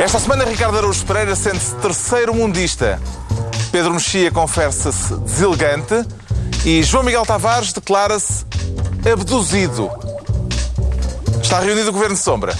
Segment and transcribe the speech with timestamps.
[0.00, 2.98] Esta semana, Ricardo Araújo Pereira sente-se terceiro mundista.
[3.70, 6.06] Pedro Mexia confessa-se deselegante.
[6.64, 8.46] E João Miguel Tavares declara-se
[9.12, 9.90] abduzido.
[11.42, 12.54] Está reunido o Governo de Sombra.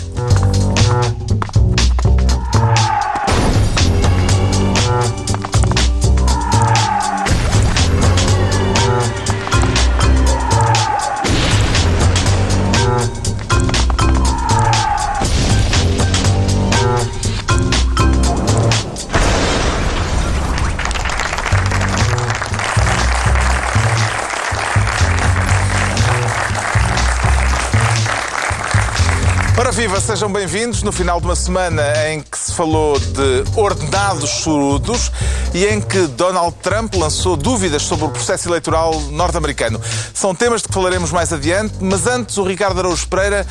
[29.71, 34.29] Ora viva, sejam bem-vindos no final de uma semana em que se falou de ordenados
[34.29, 35.13] chorudos
[35.55, 39.81] e em que Donald Trump lançou dúvidas sobre o processo eleitoral norte-americano.
[40.13, 43.47] São temas de que falaremos mais adiante, mas antes o Ricardo Araújo Pereira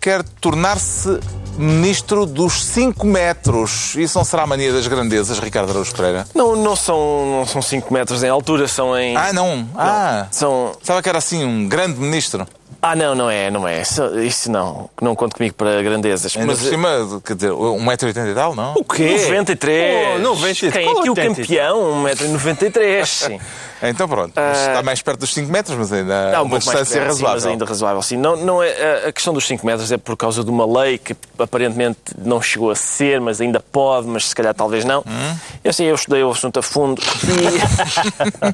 [0.00, 1.18] quer tornar-se
[1.58, 3.96] ministro dos 5 metros.
[3.96, 6.28] Isso não será a mania das grandezas, Ricardo Araújo Pereira?
[6.32, 9.16] Não, não são, não são 5 metros em altura, são em.
[9.16, 9.68] Ah, não.
[9.76, 10.76] Ah, São.
[10.80, 12.46] Sabe que era assim um grande ministro?
[12.82, 13.82] Ah, não, não é, não é.
[13.82, 14.88] Isso, isso não.
[15.02, 16.34] Não conto comigo para grandezas.
[16.36, 16.60] Ainda Mas.
[16.60, 18.72] por cima, quer dizer, 1,80m e tal, não?
[18.74, 19.16] O quê?
[19.28, 20.16] 93.
[20.16, 20.72] Oh, 93.
[20.72, 21.46] Quem é Qual aqui o 83?
[21.46, 22.04] campeão?
[22.04, 23.06] 1,93m.
[23.06, 23.40] Sim.
[23.82, 26.64] Então pronto, mas está mais perto dos 5 metros, mas ainda um uma pouco mais
[26.64, 27.34] distância perto, sim, razoável.
[27.34, 28.02] mas ainda razoável.
[28.02, 28.16] Sim.
[28.18, 31.16] Não, não é, a- questão dos 5 metros é por causa de uma lei que
[31.38, 34.98] aparentemente não chegou a ser, mas ainda pode, mas se calhar talvez não.
[35.00, 35.34] Hum?
[35.64, 37.00] Eu sei, eu estudei o assunto a fundo.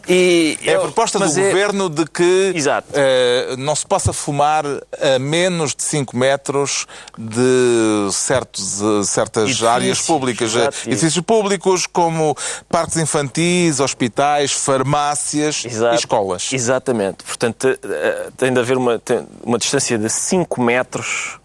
[0.08, 2.86] E, e É a eu- proposta do mas é- governo de que Exato.
[2.94, 6.86] eh, não se possa fumar a menos de 5 metros
[7.16, 10.54] de certos, eh, certas Edifícios, áreas públicas.
[10.54, 10.76] eh, exato.
[10.88, 12.36] Edifícios públicos como
[12.68, 15.94] parques infantis, hospitais, farmácias Exato.
[15.94, 16.52] e escolas.
[16.52, 17.24] Exatamente.
[17.24, 19.00] Portanto, eh, tem de haver uma,
[19.42, 21.38] uma distância de 5 metros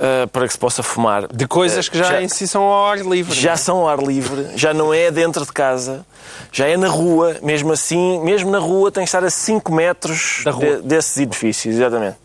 [0.00, 1.26] eh, para que se possa fumar.
[1.32, 3.34] De coisas que já, Já- em si são ao ar livre.
[3.38, 6.04] Já são ao ar livre, já não é dentro de casa,
[6.50, 7.36] já é na rua.
[7.42, 11.74] Mesmo assim, mesmo na rua, tem que estar a 5 metros de- desses edifícios.
[11.76, 12.16] Exatamente.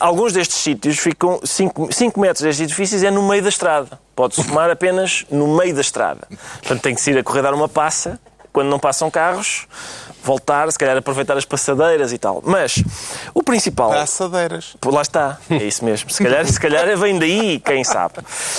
[0.00, 3.98] Alguns destes sítios ficam 5 metros destes edifícios é no meio da estrada.
[4.14, 6.26] Pode-se fumar apenas no meio da estrada.
[6.60, 8.18] Portanto, tem que se ir a correr dar uma passa,
[8.54, 9.66] quando não passam carros,
[10.22, 12.40] voltar, se calhar aproveitar as passadeiras e tal.
[12.46, 12.82] Mas
[13.34, 13.90] o principal.
[13.90, 14.76] Passadeiras.
[14.86, 16.08] Lá está, é isso mesmo.
[16.08, 18.14] Se calhar, se calhar vem daí, quem sabe.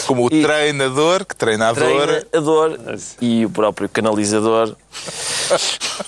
[0.06, 2.08] Como o E- treinador, que treina a dor.
[2.08, 2.78] treinador
[3.22, 4.76] e o próprio canalizador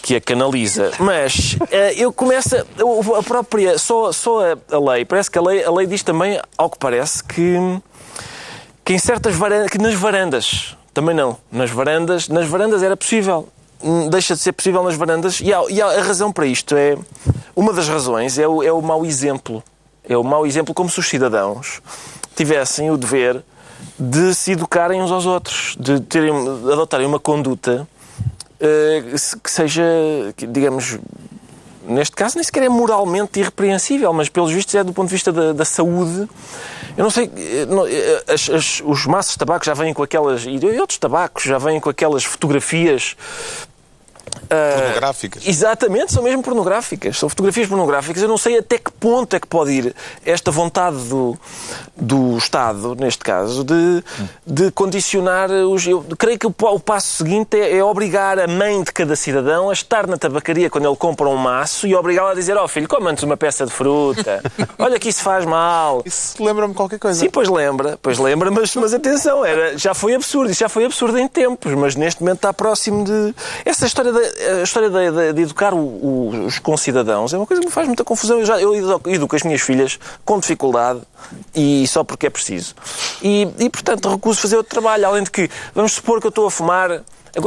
[0.02, 0.92] que a canaliza.
[1.00, 5.42] Mas eh, eu começo a, a própria só só a, a lei parece que a
[5.42, 7.58] lei a lei diz também ao que parece que
[8.84, 13.48] que em certas varandas que nas varandas também não nas varandas nas varandas era possível
[14.10, 16.98] deixa de ser possível nas varandas e, há, e há- a razão para isto é
[17.56, 19.64] uma das razões é o, é o mau exemplo
[20.08, 21.82] é o mau exemplo como se os cidadãos
[22.36, 23.44] tivessem o dever
[24.00, 27.88] de se educarem uns aos outros, de terem, de adotarem uma conduta
[28.60, 29.04] eh,
[29.44, 29.84] que seja,
[30.36, 30.98] digamos,
[31.88, 35.32] neste caso nem sequer é moralmente irrepreensível, mas pelos vistos é do ponto de vista
[35.32, 36.28] da, da saúde.
[36.98, 40.02] Eu não sei, eh, não, eh, as- as- os maços de tabaco já vêm com
[40.04, 43.16] aquelas, e outros tabacos já vêm com aquelas fotografias
[44.48, 45.48] Pornográficas.
[45.48, 47.18] Exatamente, são mesmo pornográficas.
[47.18, 48.22] São fotografias pornográficas.
[48.22, 51.38] Eu não sei até que ponto é que pode ir esta vontade do,
[51.96, 54.04] do Estado, neste caso, de,
[54.46, 55.86] de condicionar os.
[55.88, 59.70] Eu creio que o, o passo seguinte é, é obrigar a mãe de cada cidadão
[59.70, 62.88] a estar na tabacaria quando ele compra um maço e obrigá-la a dizer: Ó filho,
[62.88, 64.42] coma antes uma peça de fruta.
[64.78, 66.02] Olha que isso faz mal.
[66.06, 67.20] Isso lembra-me qualquer coisa.
[67.20, 70.86] Sim, pois lembra, pois lembra, mas, mas atenção, era, já foi absurdo, isso já foi
[70.86, 73.36] absurdo em tempos, mas neste momento está próximo de.
[73.66, 74.20] Essa história, da,
[74.60, 77.72] a história de, de- de educar o- o- os concidadãos é uma coisa que me
[77.74, 78.40] faz muita confusão.
[78.40, 81.02] Eu, já, eu educo, educo as minhas filhas com dificuldade
[81.56, 82.74] e só porque é preciso.
[83.22, 86.48] E, e portanto, recuso fazer outro trabalho, além de que, vamos supor que eu estou
[86.48, 87.02] a fumar.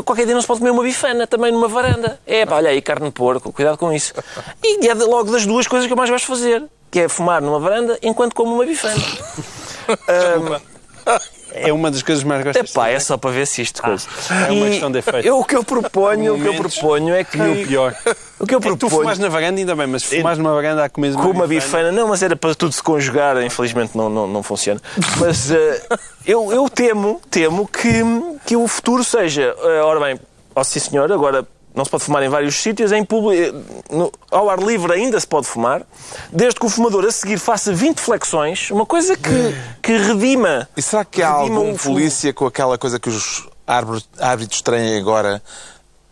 [0.04, 2.20] Qualquer dia não se pode comer uma bifana também numa varanda.
[2.26, 4.12] É, pá, olha aí, carne de porco, cuidado com isso.
[4.62, 7.42] E é logo das duas coisas que eu mais gosto de fazer, que é fumar
[7.42, 8.94] numa varanda enquanto como uma bifana.
[11.52, 12.70] É uma das coisas mais gostas.
[12.70, 14.06] Epá, é só para ver se isto coisa.
[14.48, 15.26] é uma questão de efeito.
[15.26, 17.94] Eu, o que eu proponho, o que eu proponho é que E o pior.
[18.38, 20.38] o que eu É que tu proponho fumas na varanda ainda bem, mas se fumas
[20.38, 23.96] numa varanda a comer com uma bifana, não, mas era para tudo se conjugar, infelizmente
[23.96, 24.80] não, não, não funciona.
[25.18, 25.82] Mas eh,
[26.26, 28.02] eu, eu temo, temo que,
[28.46, 30.20] que o futuro seja, eh, ora bem,
[30.54, 33.56] ó sim senhor, agora não se pode fumar em vários sítios, em público,
[33.90, 35.82] no- ao ar livre ainda se pode fumar,
[36.32, 40.68] desde que o fumador a seguir faça 20 flexões, uma coisa que, que redima.
[40.76, 43.48] E será que há algum polícia com aquela coisa que os
[44.18, 45.40] árbitros têm agora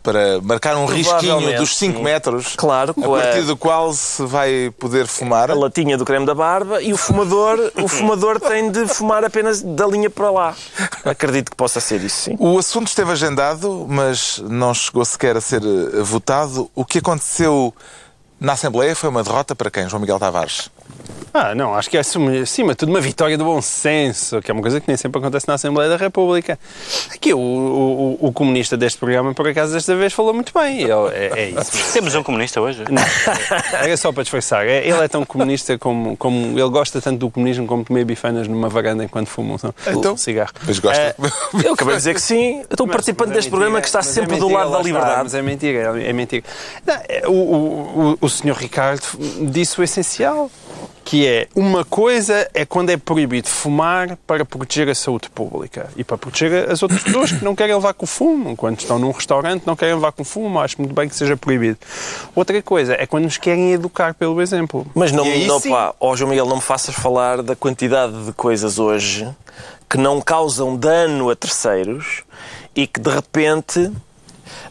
[0.01, 2.03] para marcar um risquinho dos 5 sim.
[2.03, 5.51] metros, Claro, a com a- partir do qual se vai poder fumar.
[5.51, 9.61] a latinha do creme da barba e o fumador, o fumador tem de fumar apenas
[9.61, 10.55] da linha para lá.
[11.03, 12.35] Acredito que possa ser isso, sim.
[12.39, 15.61] O assunto esteve agendado, mas não chegou sequer a ser
[16.03, 16.69] votado.
[16.73, 17.73] O que aconteceu
[18.39, 19.87] na Assembleia foi uma derrota para quem?
[19.89, 20.69] João Miguel Tavares.
[21.31, 22.31] Ah, não, acho que é acima
[22.71, 25.47] de tudo uma vitória do bom senso, que é uma coisa que nem sempre acontece
[25.47, 26.57] na Assembleia da República.
[27.13, 30.79] Aqui o, o, o comunista deste programa, por acaso, desta vez falou muito bem.
[30.81, 31.71] Ele, é, é isso.
[31.77, 31.93] mesmo.
[31.93, 32.83] Temos um comunista hoje?
[32.89, 33.03] Não,
[33.79, 34.65] era só para disfarçar.
[34.67, 36.57] É- Ele é tão comunista como, como.
[36.59, 40.17] Ele gosta tanto do comunismo como comer bifanas numa varanda enquanto fuma um, Então, um
[40.17, 40.51] cigarro.
[40.65, 40.99] Mas gosta.
[40.99, 41.15] É,
[41.63, 42.57] Eu acabei de dizer que sim.
[42.61, 44.47] Eu estou Mas- participante mas é deste programa mentira, que está mas é sempre do
[44.49, 45.23] mentira, lado da lá está, liberdade.
[45.23, 46.43] mas é mentira, é mentira.
[46.87, 49.03] Não, é, o, o, o, o senhor Ricardo
[49.51, 50.49] disse o essencial,
[51.09, 56.03] que é uma coisa é quando é proibido fumar para proteger a saúde pública e
[56.03, 58.55] para proteger as outras pessoas que não querem levar com fumo.
[58.55, 61.79] Quando estão num restaurante não querem levar com fumo, acho muito bem que seja proibido.
[62.35, 64.85] Outra coisa é quando nos querem educar pelo exemplo.
[64.93, 65.71] Mas não, aí não sim.
[65.71, 69.27] pá, ó João Miguel, não me faças falar da quantidade de coisas hoje
[69.89, 72.21] que não causam dano a terceiros
[72.75, 73.91] e que de repente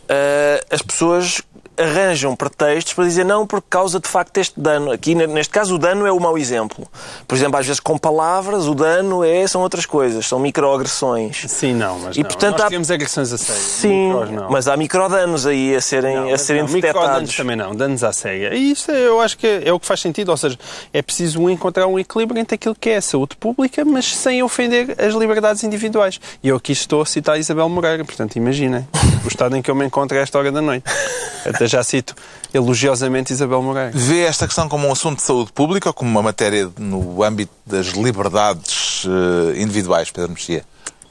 [0.08, 1.42] ah, as pessoas
[1.78, 4.90] arranjam pretextos para dizer não por causa de facto este dano.
[4.90, 6.86] Aqui, ne- neste caso, o dano é o mau exemplo.
[7.26, 11.44] Por exemplo, às vezes com palavras, o dano é, são outras coisas, são microagressões.
[11.48, 12.26] Sim, não, mas E, não.
[12.28, 13.62] portanto, Nós há- temos agressões a sério.
[13.62, 17.36] Sim, Micros, mas há microdanos aí a serem, Não, a serem não, detectados.
[17.36, 18.54] também não, danos à séria.
[18.54, 20.58] E isto eu acho que é o que faz sentido, ou seja,
[20.92, 24.96] é preciso encontrar um equilíbrio entre aquilo que é a saúde pública, mas sem ofender
[25.00, 26.20] as liberdades individuais.
[26.42, 28.86] E eu aqui estou a citar Isabel Moreira, portanto imaginem
[29.24, 30.84] o estado em que eu me encontro a esta hora da noite.
[31.46, 32.14] Até já cito
[32.52, 33.92] elogiosamente Isabel Moreira.
[33.94, 37.52] Vê esta questão como um assunto de saúde pública ou como uma matéria no âmbito
[37.66, 40.64] das liberdades eh, individuais, Pedro Mexia?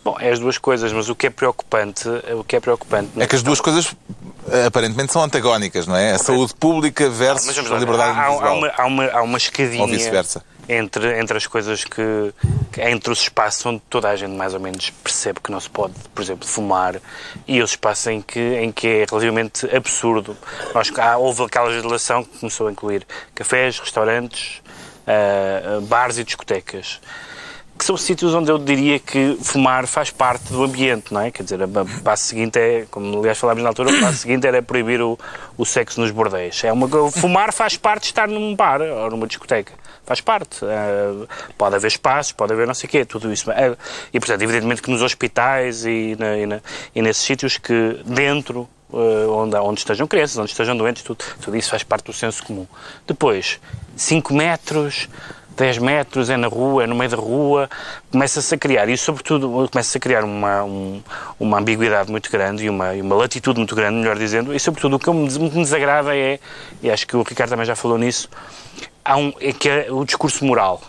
[0.03, 2.07] Bom, é as duas coisas, mas o que é preocupante,
[2.37, 3.09] o que é preocupante...
[3.17, 3.93] É que as duas coisas
[4.65, 6.11] aparentemente são antagónicas, não é?
[6.13, 8.57] A saúde pública versus Mas a liberdade há, há individual.
[8.57, 10.43] uma, há, uma, há uma escadinha Ou vice-versa.
[10.69, 12.33] entre, entre as coisas que,
[12.71, 15.69] que- entre os espaços onde toda a gente mais ou menos percebe que não se
[15.69, 16.95] pode, por exemplo, fumar
[17.47, 20.35] e os espaços em que, em que é relativamente absurdo.
[20.73, 23.05] Nós, há, houve aquela legislação que começou a incluir
[23.35, 24.61] cafés, restaurantes,
[25.05, 26.99] ah, bares e discotecas
[27.87, 31.31] são sítios onde eu diria que fumar faz parte do ambiente, não é?
[31.31, 34.61] Quer dizer, o passo seguinte é, como aliás falámos na altura, o passo seguinte era
[34.61, 35.17] proibir o,
[35.57, 36.63] o sexo nos bordéis.
[36.63, 39.73] É uma, fumar faz parte de estar num bar ou numa discoteca.
[40.05, 40.63] Faz parte.
[40.63, 43.49] Eh, pode haver espaços, pode haver não sei o quê, tudo isso.
[43.51, 43.75] Eh,
[44.13, 46.61] e, portanto, evidentemente que nos hospitais e, na- e na-
[46.95, 51.57] e nesses sítios que dentro eh, onde, onde estejam crianças, onde estejam doentes, tudo, tudo
[51.57, 52.65] isso faz parte do senso comum.
[53.05, 53.59] Depois,
[53.97, 55.09] 5 metros,
[55.57, 57.69] 10 metros, é na rua, é no meio da rua,
[58.11, 61.01] começa-se a criar, e sobretudo começa-se a criar uma, um-
[61.39, 64.99] uma ambiguidade muito grande e uma, uma latitude muito grande, melhor dizendo, e sobretudo o
[64.99, 66.39] que me desagrada é,
[66.81, 68.29] e acho que o Ricardo também já falou nisso,
[69.03, 70.81] há um, é que é o discurso moral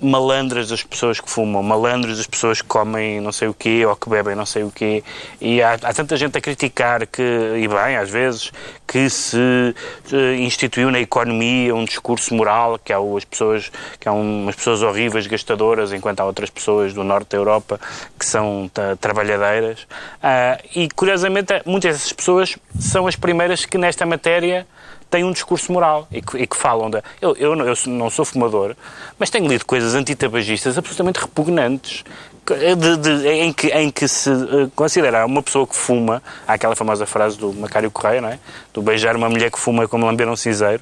[0.00, 3.96] malandras das pessoas que fumam, malandras das pessoas que comem não sei o quê ou
[3.96, 5.02] que bebem não sei o quê.
[5.40, 8.52] E há, há tanta gente a criticar que, e bem, às vezes,
[8.86, 9.74] que se
[10.12, 14.82] eh, instituiu na economia um discurso moral, que há as pessoas, que há umas pessoas
[14.82, 17.80] horríveis gastadoras, enquanto há outras pessoas do norte da Europa
[18.18, 18.70] que são
[19.00, 19.86] trabalhadeiras.
[20.22, 24.66] Ah, e, curiosamente, muitas dessas pessoas são as primeiras que, nesta matéria,
[25.10, 27.02] têm um discurso moral e que, e que falam da.
[27.20, 28.74] Eu, eu, eu não sou fumador,
[29.18, 32.04] mas tenho lido coisas antitabagistas absolutamente repugnantes.
[32.46, 36.54] que- de- de- em, que, em que se eh, considera uma pessoa que fuma, há
[36.54, 38.38] aquela famosa frase do Macário Correia, não é?
[38.78, 40.80] Do beijar uma mulher que fuma é como lamber um cinzeiro.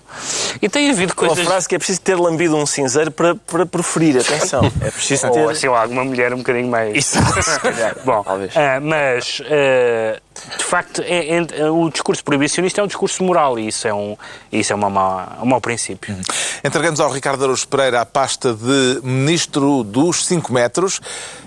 [0.61, 1.45] E tem havido Uma coisas.
[1.47, 4.19] frase que é preciso ter lambido um cinzeiro para, para preferir.
[4.21, 4.71] Atenção.
[4.83, 5.41] É preciso ter.
[5.41, 6.95] Ou assim, lá, alguma mulher um bocadinho mais.
[6.95, 7.97] Isso, se calhar.
[8.05, 8.53] Bom, Talvez.
[8.55, 10.21] ah, mas ah,
[10.59, 14.15] de facto é- é- o discurso proibicionista é um discurso moral e isso é um,
[14.53, 16.15] isso é uma má- um mau princípio.
[16.63, 21.01] Entregamos ao Ricardo Araújo Pereira a pasta de Ministro dos 5 metros.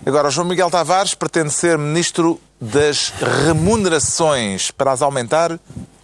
[0.03, 3.13] Agora, João Miguel Tavares pretende ser Ministro das
[3.47, 5.57] Remunerações para as aumentar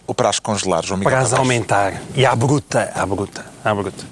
[0.06, 1.50] ou para as congelar, João Miguel Para as Tavares?
[1.50, 2.02] aumentar.
[2.14, 4.04] E à bruta, à bruta, à bruta.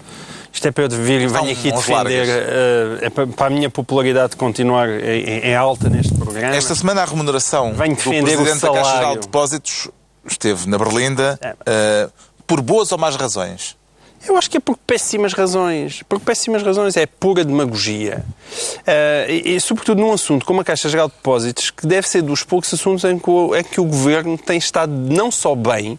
[0.53, 4.37] Isto é para eu vir venho aqui defender, eh, é para, para a minha popularidade
[4.37, 6.55] continuar em, em alta neste programa.
[6.55, 9.89] Esta semana a remuneração Venho do o Presidente da Caixa Geral de Depósitos
[10.25, 12.09] esteve na Berlinda eh,
[12.47, 13.77] por boas ou más razões.
[14.27, 16.03] Eu acho que é por péssimas razões.
[16.03, 16.97] Por péssimas razões.
[16.97, 18.25] É pura demagogia.
[18.87, 22.23] Eh, e, e, sobretudo, num assunto como a Caixa Geral de Depósitos, que deve ser
[22.23, 25.99] dos poucos assuntos em que o, em que o Governo tem estado não só bem,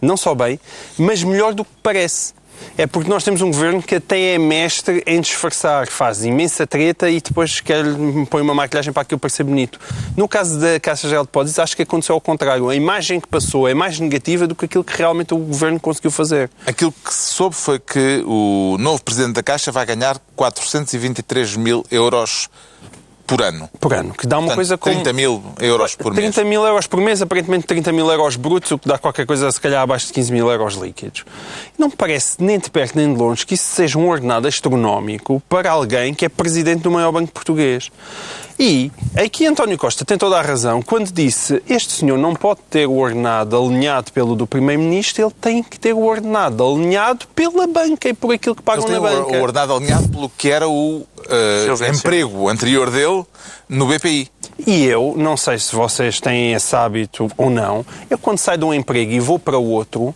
[0.00, 0.58] não só bem,
[0.96, 2.32] mas melhor do que parece.
[2.76, 7.10] É porque nós temos um governo que até é mestre em disfarçar, faz imensa treta
[7.10, 7.84] e depois quer
[8.30, 9.80] põe uma maquilhagem para aquilo parecer bonito.
[10.16, 12.68] No caso da Caixa Geral de Depósitos, acho que aconteceu ao contrário.
[12.68, 16.10] A imagem que passou é mais negativa do que aquilo que realmente o governo conseguiu
[16.10, 16.50] fazer.
[16.66, 21.84] Aquilo que se soube foi que o novo presidente da Caixa vai ganhar 423 mil
[21.90, 22.48] euros
[23.28, 23.68] por ano.
[23.78, 24.94] Por ano, que dá uma Portanto, coisa como...
[24.94, 26.48] 30 mil euros por 30 mês.
[26.48, 29.60] mil euros por mês, aparentemente 30 mil euros brutos, o que dá qualquer coisa, se
[29.60, 31.24] calhar, abaixo de 15 mil euros líquidos.
[31.78, 35.42] Não me parece nem de perto nem de longe que isso seja um ordenado astronómico
[35.48, 37.90] para alguém que é presidente do maior banco português.
[38.60, 42.88] E aqui António Costa tem toda a razão quando disse este senhor não pode ter
[42.88, 48.08] o ordenado alinhado pelo do Primeiro-Ministro, ele tem que ter o ordenado alinhado pela banca
[48.08, 49.36] e por aquilo que pagam na banca.
[49.38, 51.06] o ordenado alinhado pelo que era o
[51.66, 52.00] Silvêncio.
[52.00, 53.17] emprego anterior dele
[53.68, 54.28] no BPI.
[54.66, 58.64] E eu, não sei se vocês têm esse hábito ou não, eu quando saio de
[58.64, 60.14] um emprego e vou para outro,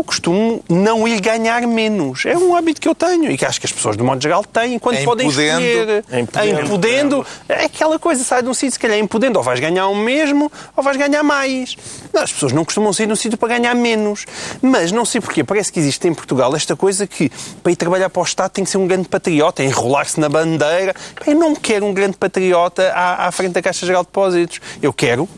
[0.00, 2.24] eu costumo não ir ganhar menos.
[2.24, 4.42] É um hábito que eu tenho e que acho que as pessoas, de modo geral,
[4.44, 5.60] têm quando É podem impudendo.
[5.60, 6.04] escolher.
[6.10, 6.58] É impudendo.
[6.58, 7.26] É impudendo.
[7.48, 9.94] É aquela coisa, sai de um sítio, se calhar é impudendo, ou vais ganhar o
[9.94, 11.76] mesmo ou vais ganhar mais.
[12.12, 14.24] Não, as pessoas não costumam sair de um sítio para ganhar menos.
[14.62, 17.30] Mas não sei porquê, parece que existe em Portugal esta coisa que
[17.62, 20.94] para ir trabalhar para o Estado tem que ser um grande patriota, enrolar-se na bandeira.
[21.26, 24.60] Eu não quero um grande patriota à, à frente da Caixa Geral de Depósitos.
[24.82, 25.28] Eu quero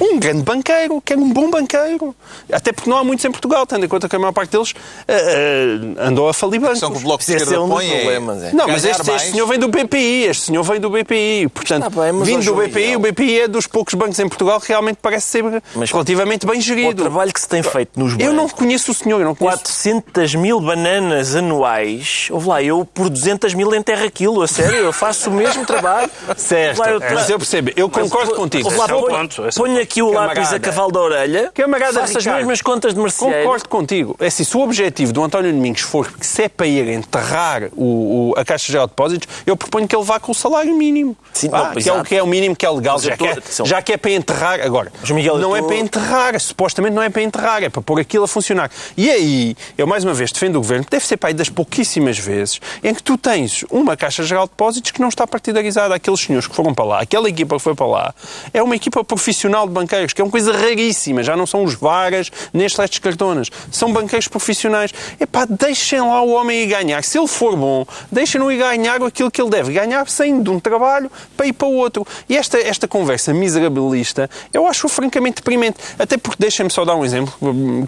[0.00, 2.14] um grande banqueiro, quero um bom banqueiro.
[2.52, 4.74] Até porque não há muitos em Portugal, tendo em conta que a maior parte deles
[5.08, 6.74] eh, eh, andou a falir bancos.
[6.80, 8.52] questão que o Bloco de é Esquerda um põe é problemas, é.
[8.52, 9.22] Não, mas este, mais.
[9.22, 11.48] este senhor vem do BPI, este senhor vem do BPI.
[11.52, 12.98] Portanto, Está bem, vindo do BPI, Miguel.
[12.98, 16.58] o BPI é dos poucos bancos em Portugal que realmente parece ser Mas- relativamente bem
[16.58, 17.02] O gerido.
[17.02, 19.58] trabalho que se tem feito nos Eu não bancos, conheço o senhor, eu não conheço.
[19.58, 24.92] 400 mil bananas anuais, ouve lá, eu por 200 mil enterro aquilo, a sério, eu
[24.92, 26.10] faço o mesmo trabalho.
[26.36, 28.64] Certo, lá, eu- mas eu percebo, eu concordo Mas, contigo.
[28.66, 30.56] ouve lá, é o ponho- é o ponho aqui o lápis Camarada.
[30.56, 33.42] a cavalo da orelha, Camarada faço as Ricardo, mesmas contas de mercearia.
[33.42, 34.16] Concordo contigo.
[34.20, 37.64] É assim, se o objetivo do António Domingos for que se é para ir enterrar
[37.76, 40.74] o, o- a Caixa Geral de Depósitos, eu proponho que ele vá com o salário
[40.76, 41.16] mínimo.
[41.32, 43.16] Sim, Vá, não, que, é o, que é o mínimo que é legal, eu já,
[43.16, 44.60] tô- que é, já que é para enterrar.
[44.60, 48.24] Agora, Miguel, não é para enterrar, supostamente não é para enterrar, é para pôr aquilo
[48.24, 48.70] a funcionar.
[48.96, 51.48] E aí, eu mais uma vez defendo o Governo, que deve ser para aí das
[51.48, 55.94] pouquíssimas vezes em que tu tens uma Caixa Geral de Depósitos que não está partidarizada.
[55.94, 58.14] Aqueles senhores que foram para lá, aquela equipa que foi para lá,
[58.52, 61.22] é uma equipa profissional de banqueiros, que é uma coisa raríssima.
[61.22, 63.50] Já não são os varas, nem celestes cartonas.
[63.70, 64.92] São banqueiros profissionais.
[65.20, 67.04] Epá, deixem lá o homem ir ganhar.
[67.04, 70.58] Se ele for bom, deixem-no ir ganhar aquilo que ele deve ganhar, saindo de um
[70.58, 72.06] trabalho para ir para o outro.
[72.28, 75.78] E esta, esta conversa miserabilista, eu acho francamente deprimente.
[75.98, 77.34] Até porque, deixem-me só dar um exemplo,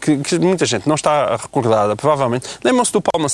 [0.01, 2.47] que, que muita gente não está recordada, provavelmente.
[2.63, 3.25] Lembram-se do Paulo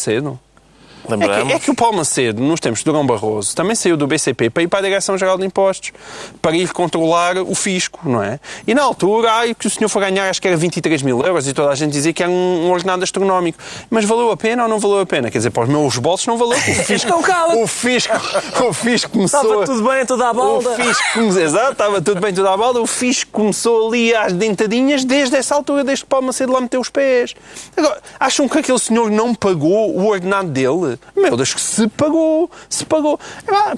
[1.09, 1.23] Macedo?
[1.25, 1.49] É Lembramos.
[1.53, 4.51] que, é que o Paulo Macedo, nos tempos de Durão Barroso, também saiu do BCP
[4.51, 5.93] para ir para a Direção-Geral de Impostos,
[6.41, 8.39] para ir controlar o fisco, não é?
[8.67, 11.47] E na altura, ai, que o senhor foi ganhar, acho que era 23 mil euros,
[11.49, 13.59] e toda a gente dizia que era um, um ordenado astronómico.
[13.91, 15.31] Mas valeu a pena ou não valeu a pena?
[15.31, 16.55] Quer dizer, para os meus bolsos não valeu.
[16.65, 17.63] O fisco, Então cala-te.
[17.63, 18.13] o fisco,
[18.69, 19.41] o fisco começou...
[19.41, 20.71] Estava tudo bem, tudo à balda.
[20.71, 22.81] O fisco, come- exato, estava tudo bem, tudo à balda.
[22.81, 26.81] O fisco começou ali às dentadinhas desde essa altura, desde que Paulo Macedo lá meteu
[26.81, 27.35] os pés.
[27.77, 30.94] Agora, acham que aquele senhor não pagou o ordenado dele?
[31.17, 33.19] Meu Deus, que se pagou, se pagou.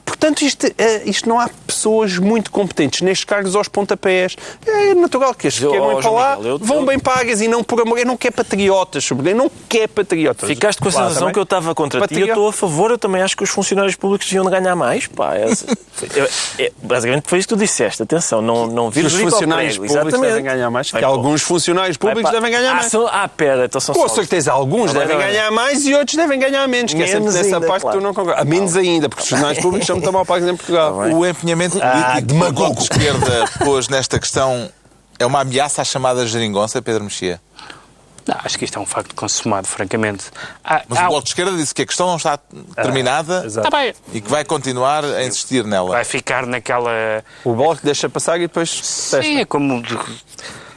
[0.04, 4.37] Portanto, isto, eh, isto não há pessoas muito competentes nestes cargos aos pontapés.
[4.66, 7.99] É natural que queiram ó, ir para lá, vão bem pagas e não por amor.
[7.99, 10.49] Eu não quero patriotas, sobre eu não quero patriotas.
[10.49, 11.32] Ficaste com a Lá, sensação também.
[11.35, 12.30] que eu estava contra ti Patriota.
[12.30, 12.90] eu estou a favor.
[12.90, 15.06] Eu também acho que os funcionários públicos deviam de ganhar mais.
[15.06, 15.46] Pá, é,
[16.61, 18.02] é- é- basicamente foi isso que tu disseste.
[18.02, 19.87] Atenção, não, não Que vires os funcionários prego.
[19.94, 20.28] públicos Exatamente.
[20.28, 20.90] devem ganhar mais.
[20.90, 22.94] Que alguns funcionários públicos devem ganhar Ah, mais.
[22.94, 26.38] Ah, pera, então são Com certeza, alguns Tá devem tá ganhar mais e outros devem
[26.38, 26.92] ganhar menos.
[26.94, 27.98] Que Menos nessa ainda, parte claro.
[27.98, 28.42] tu não concordas.
[28.42, 30.94] Ah, Menos ainda, porque os jornais públicos são muito mal pagos em Portugal.
[30.96, 32.54] O empenhamento Ah, político que o demagogo.
[32.60, 34.70] Bloco de Esquerda pôs nesta questão
[35.18, 37.40] é uma ameaça à chamada geringonça, Pedro Mexia?
[38.28, 40.25] Não, acho que isto é um facto consumado, francamente.
[40.64, 42.36] Há- Mas há- o Bloco de Esquerda disse que a questão não está
[42.75, 43.70] terminada exato.
[43.70, 45.90] Tá e que vai continuar a insistir nela.
[45.90, 46.90] Vai ficar naquela.
[47.44, 49.40] O bloco deixa passar e depois Sim, testa.
[49.40, 49.80] é como.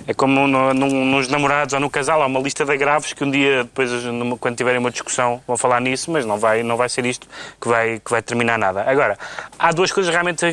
[0.10, 3.24] É como no- no- nos namorados ou no casal, há uma lista de agravos que
[3.24, 3.92] um dia, depois,
[4.40, 7.28] quando tiverem uma discussão, vão falar nisso, mas não vai, não vai ser isto
[7.62, 8.82] que vai, que vai terminar nada.
[8.90, 9.20] Agora,
[9.60, 10.44] há duas coisas realmente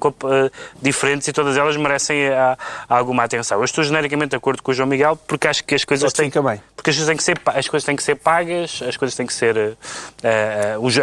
[0.00, 2.56] co- eh, diferentes e todas elas merecem eh,
[2.88, 3.58] alguma atenção.
[3.58, 6.30] Eu estou genericamente de acordo com o João Miguel porque acho que as coisas têm
[6.42, 6.62] bem.
[6.74, 9.26] porque as coisas têm que ser, as coisas têm que ser pagas, as coisas têm
[9.26, 9.76] que ser.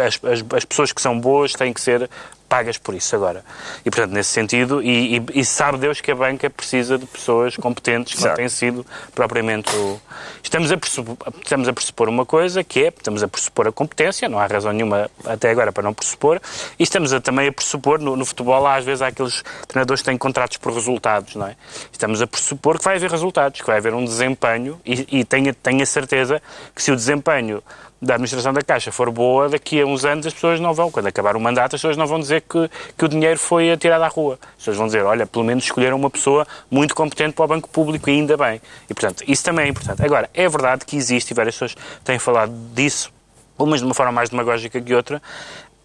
[0.04, 2.10] as- as pessoas que são boas têm que ser
[2.52, 3.42] pagas por isso agora.
[3.82, 7.56] E, portanto, nesse sentido, e, e- e sabe Deus que a banca precisa de pessoas
[7.56, 9.98] competentes, que não têm sido propriamente o...
[10.42, 14.28] Estamos a, pressupor, estamos a pressupor uma coisa, que é, estamos a pressupor a competência,
[14.28, 16.38] não há razão nenhuma até agora para não pressupor,
[16.78, 20.10] e estamos a, também a pressupor, no, no futebol, às vezes há aqueles treinadores que
[20.10, 21.56] têm contratos por resultados, não é?
[21.90, 25.54] Estamos a pressupor que vai haver resultados, que vai haver um desempenho, e, e tenha,
[25.54, 26.42] tenha certeza
[26.74, 27.62] que se o desempenho
[28.02, 31.06] da administração da Caixa for boa, daqui a uns anos as pessoas não vão, quando
[31.06, 32.68] acabar o mandato, as pessoas não vão dizer que,
[32.98, 34.40] que o dinheiro foi atirado à rua.
[34.42, 37.68] As pessoas vão dizer, olha, pelo menos escolheram uma pessoa muito competente para o Banco
[37.68, 38.60] Público e ainda bem.
[38.90, 40.04] E, portanto, isso também é importante.
[40.04, 43.12] Agora, é verdade que existe, e várias pessoas têm falado disso,
[43.56, 45.22] umas de uma forma mais demagógica que outra,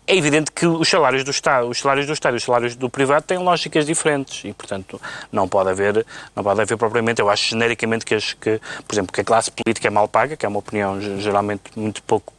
[0.08, 2.90] é evidente que os salários do Estado, os salários do Estado e os salários do
[2.90, 5.00] privado têm lógicas diferentes e, portanto,
[5.32, 9.12] não pode haver, não pode haver propriamente, eu acho genericamente que, as, que, por exemplo,
[9.12, 12.32] que a classe política é mal paga, que é uma opinião geralmente muito pouco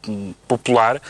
[0.47, 1.01] popular,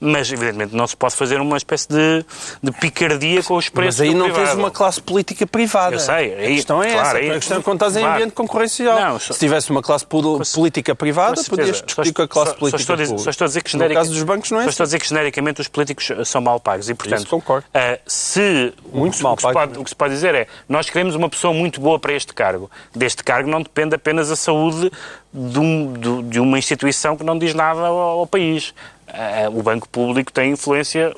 [0.00, 2.24] mas evidentemente não se pode fazer uma espécie de,
[2.62, 4.46] de picardia com os preços Mas aí não privado.
[4.46, 5.94] tens uma classe política privada.
[5.96, 7.16] Eu sei, a aí- questão é claro, essa.
[7.18, 8.14] aí- a questão é quando estás em claro.
[8.14, 9.00] ambiente concorrencial.
[9.00, 12.54] Não, só- Se tivesse uma classe pol- política privada, podias discutir com a classe Só-
[12.54, 13.18] só política estou a dizer-.
[13.18, 14.84] Só estou a dizer que No generic- caso dos bancos não é só estou a
[14.84, 14.90] assim.
[14.96, 17.66] dizer que genericamente os políticos são mal pagos e, portanto, concordo.
[17.74, 20.34] ah, se Muito o, que- mal o, que pago pode, o que se pode dizer
[20.34, 22.70] é nós queremos uma pessoa muito boa para este cargo.
[22.94, 24.90] Deste cargo não depende apenas a saúde
[25.32, 28.74] de, um- de uma instituição que não diz nada ao, ao país.
[29.08, 31.12] Ah, o Banco Público tem influência,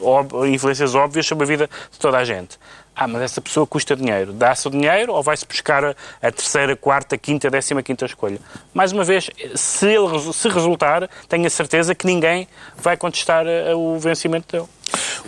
[0.53, 2.59] influências óbvias sobre a vida de toda a gente.
[2.97, 4.33] Ah, mas essa pessoa custa dinheiro.
[4.33, 8.39] Dá-se o dinheiro ou vai-se buscar a, a terceira, quarta, quinta, décima quinta escolha?
[8.73, 12.47] Mais uma vez, se ele se resultar, tenho a certeza que ninguém
[12.77, 14.69] vai contestar eh, o vencimento dele.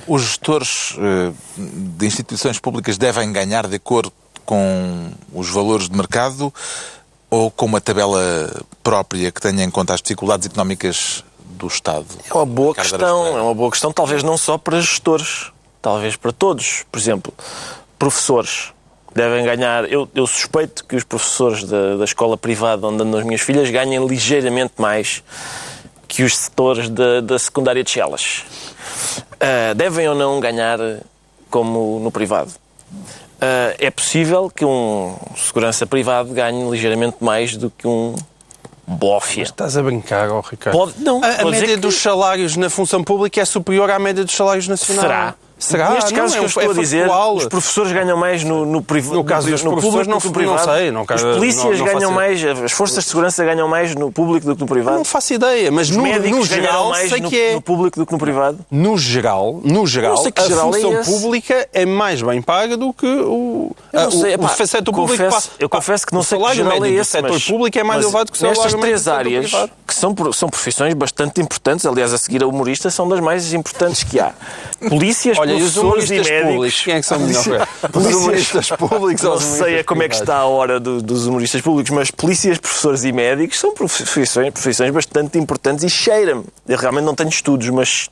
[0.07, 4.13] Os gestores eh, de instituições públicas devem ganhar de acordo
[4.45, 6.55] com os valores de mercado
[7.29, 8.49] ou com uma tabela
[8.83, 12.07] própria que tenha em conta as dificuldades económicas do Estado?
[12.31, 15.51] É uma boa questão, é uma boa questão, talvez não só para gestores,
[15.87, 16.85] talvez para todos.
[16.91, 17.33] Por exemplo,
[17.97, 18.73] professores
[19.15, 19.85] devem ganhar.
[19.91, 23.71] Eu, eu suspeito que os professores da, da escola privada onde andam as minhas filhas
[23.71, 25.23] ganhem ligeiramente mais
[26.09, 28.43] que os setores da, da secundária de Chelas.
[29.41, 30.79] Ah, devem ou não ganhar
[31.51, 32.51] como no privado?
[33.41, 38.17] Ah, é possível que um segurança privado ganhe ligeiramente mais do que um
[38.85, 39.45] bófia.
[39.45, 40.77] Estás a brincar, ó Ricardo.
[40.77, 44.25] Pode- não, a, a média que- dos salários na função pública é superior à média
[44.25, 45.03] dos salários nacionais.
[45.03, 45.35] Será?
[45.59, 45.91] Será?
[45.91, 47.35] Nestes Não, casos é que eu um- estou é a dizer, factual.
[47.37, 49.11] os professores ganham mais no, no, priv...
[49.11, 50.65] No caso dos no público não- do que no não privado.
[50.79, 53.95] sei, não quero- Os polícias não- não ganham mais, as forças de segurança ganham mais
[53.95, 54.99] no público do que no privado.
[54.99, 57.55] Não faço ideia, mas Os no, no geral mais sei no, que é.
[57.55, 58.59] no público do que no privado.
[58.71, 61.11] No geral, no geral, a geral é função esse.
[61.11, 64.67] pública é mais bem paga do que o, Eu não a- sei, o, pá, o
[64.67, 65.25] setor público.
[65.25, 68.31] confesso, eu confesso que não sei que geral é esse, setor público é mais elevado
[68.31, 69.51] que o salário nestas três áreas
[69.87, 74.05] que são, são profissões bastante importantes, aliás, a seguir a humorista são das mais importantes
[74.05, 74.33] que há.
[74.91, 77.17] Polícias, Olha, e os humoristas públicos, quem é que são?
[77.25, 77.47] Os
[77.93, 81.91] Polícias- humoristas públicos Não sei como é que está a hora do- dos humoristas públicos,
[81.91, 86.45] mas polícias, professores e médicos são profissões, profissões bastante importantes e cheira-me.
[86.69, 88.09] Eu realmente não tenho estudos, mas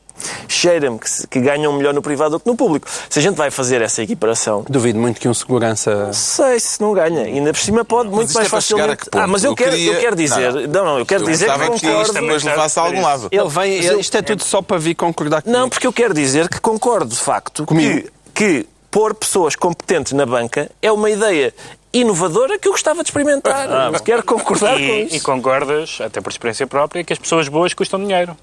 [0.48, 2.88] cheira-me que, que ganham melhor no privado do que no público.
[3.08, 6.06] Se a gente vai fazer essa equiparação, Duvido muito que um segurança.
[6.06, 7.22] não sei se não ganha.
[7.22, 9.08] Ainda por cima pode muito isto mais é facilmente.
[9.12, 10.52] ah, mas eu, Eu quero, queria- eu quero dizer.
[10.52, 12.12] Não, Não, não, eu quero Eu dizer que gostava que isto concordo.
[12.14, 13.28] depois levasse a algum lado.
[13.30, 13.76] Ele vem.
[13.76, 15.58] Mas eu- Isto é tudo só para vir concordar comigo.
[15.60, 18.08] Não, porque eu quero dizer que concordo, de facto, Comigo.
[18.34, 21.52] que, que pôr pessoas competentes na banca é uma ideia
[21.92, 23.68] inovadora que eu gostava de experimentar.
[24.04, 25.16] quero concordar com E, isso.
[25.16, 28.36] e concordas, até por experiência própria, que as pessoas boas custam dinheiro.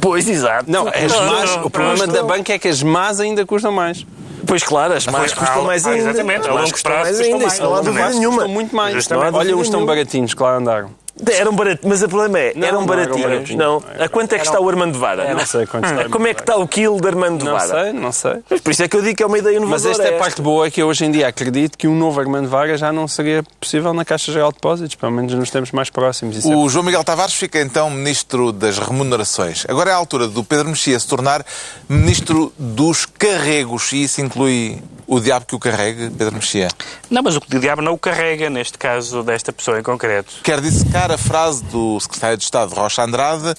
[0.00, 0.70] Pois, exato.
[0.70, 2.12] Não, as Não, más, não, o problema não.
[2.14, 4.06] da banca é que as más ainda custam mais.
[4.46, 6.10] Pois claro, as mais custam mais ainda.
[6.10, 8.36] exatamente, As a longo custam prazo mais custam não há dúvida nenhuma.
[8.36, 9.10] Custam muito mais.
[9.10, 9.94] Olha dúvida os tão nenhuma.
[9.94, 10.90] baratinhos lá andaram.
[11.32, 13.30] Eram baratos, mas o problema é, Não, eram não eram baratinhos.
[13.30, 13.58] baratinhos.
[13.64, 13.82] Não.
[13.98, 15.34] A quanto é que está o Armando Vara?
[15.34, 16.08] Não sei quanto está.
[16.08, 17.66] Como é que está o quilo de Armando de Não Vara?
[17.84, 18.38] sei, não sei.
[18.48, 19.90] Mas Por isso é que eu digo que é uma ideia Mas inovadora.
[20.04, 22.48] esta é a parte boa que eu hoje em dia acredito que um novo Armando
[22.48, 25.90] Vaga já não seria possível na Caixa Geral de Depósitos, pelo menos nos tempos mais
[25.90, 26.44] próximos.
[26.44, 29.64] É O João Miguel Tavares fica então Ministro das Remunerações.
[29.68, 31.44] Agora é a altura do Pedro Mexia se tornar
[31.88, 33.92] Ministro dos Carregos.
[33.92, 36.68] E isso inclui o diabo que o carregue, Pedro Mexia.
[37.10, 40.34] Não, mas o diabo não o carrega, neste caso desta pessoa em concreto.
[40.42, 43.54] Quer dissecar a frase do Secretário de Estado Rocha Andrade,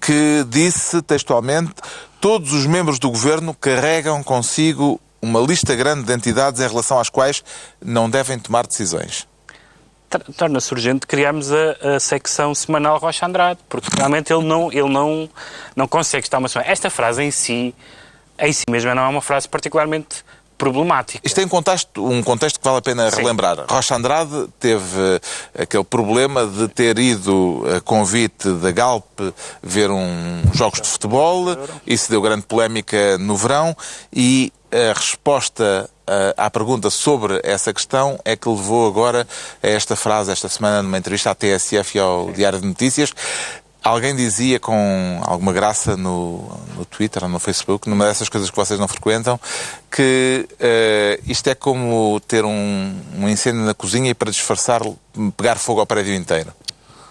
[0.00, 1.72] que disse textualmente:
[2.20, 7.08] Todos os membros do governo carregam consigo uma lista grande de entidades em relação às
[7.08, 7.42] quais
[7.84, 9.26] não devem tomar decisões.
[10.08, 14.88] Tor- Torna-se urgente criarmos a, a secção semanal Rocha Andrade, porque realmente ele não, ele
[14.88, 15.28] não,
[15.74, 16.70] não consegue estar uma semana.
[16.70, 17.74] Esta frase em si,
[18.38, 20.24] em si mesma, não é uma frase particularmente
[20.56, 21.20] problemática.
[21.24, 23.18] Isto tem um contexto, um contexto que vale a pena Sim.
[23.18, 23.64] relembrar.
[23.68, 25.20] Rocha Andrade teve
[25.54, 29.04] eh, aquele problema de ter ido a convite da Galp
[29.62, 31.46] ver um jogos de futebol.
[31.86, 33.76] Isso deu grande polémica no verão
[34.12, 39.26] e a resposta eh, à pergunta sobre essa questão é que levou agora
[39.62, 43.12] a esta frase esta semana numa entrevista à TSF e ao Diário de Notícias.
[43.86, 46.38] Alguém dizia com alguma graça no,
[46.76, 49.38] no Twitter ou no Facebook, numa dessas coisas que vocês não frequentam,
[49.88, 54.82] que eh, isto é como ter um, um incêndio na cozinha e para disfarçar
[55.36, 56.52] pegar fogo ao prédio inteiro.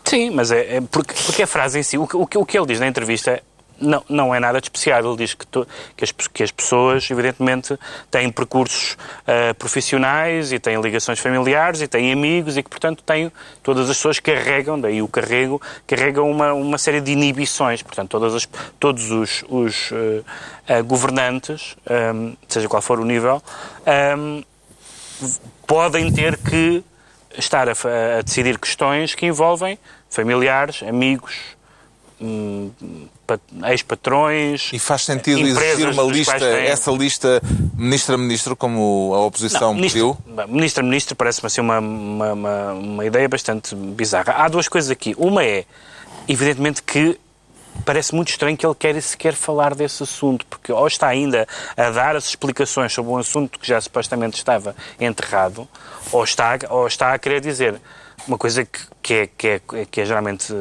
[0.04, 2.68] Sim, mas é, é porque, porque a frase em si, o o, o que ele
[2.68, 3.42] diz na entrevista
[3.80, 5.06] Não, não é nada de especial.
[5.06, 7.78] Ele diz que, to, que, as, que as pessoas, evidentemente,
[8.10, 13.32] têm percursos uh, profissionais e têm ligações familiares e têm amigos e que, portanto, têm,
[13.62, 17.82] todas as pessoas carregam, daí o carrego, carregam uma, uma série de inibições.
[17.82, 19.96] Portanto, todas as, todos os, os uh,
[20.70, 21.76] uh, governantes,
[22.14, 23.42] um, seja qual for o nível,
[24.18, 24.44] um,
[25.68, 26.84] podem ter que
[27.38, 27.74] estar a,
[28.20, 29.78] a decidir questões que envolvem
[30.10, 31.36] familiares, amigos,
[33.70, 34.70] ex-patrões.
[34.74, 36.66] E faz sentido exigir uma lista, têm...
[36.66, 37.42] essa lista
[37.78, 40.48] ministro a ministro, como a oposição não, ministro, pediu?
[40.48, 44.34] Ministro a ministro parece-me assim uma, uma, uma, uma ideia bastante bizarra.
[44.34, 45.16] Há duas coisas aqui.
[45.18, 45.66] Uma é,
[46.28, 47.20] evidentemente, que
[47.84, 51.90] parece muito estranho que ele quer sequer falar desse assunto, porque ou está ainda a
[51.90, 55.68] dar as explicações sobre um assunto que já supostamente estava enterrado,
[56.12, 57.80] ou está, ou está a querer dizer
[58.28, 60.54] uma coisa que, que, é, que, é, que é geralmente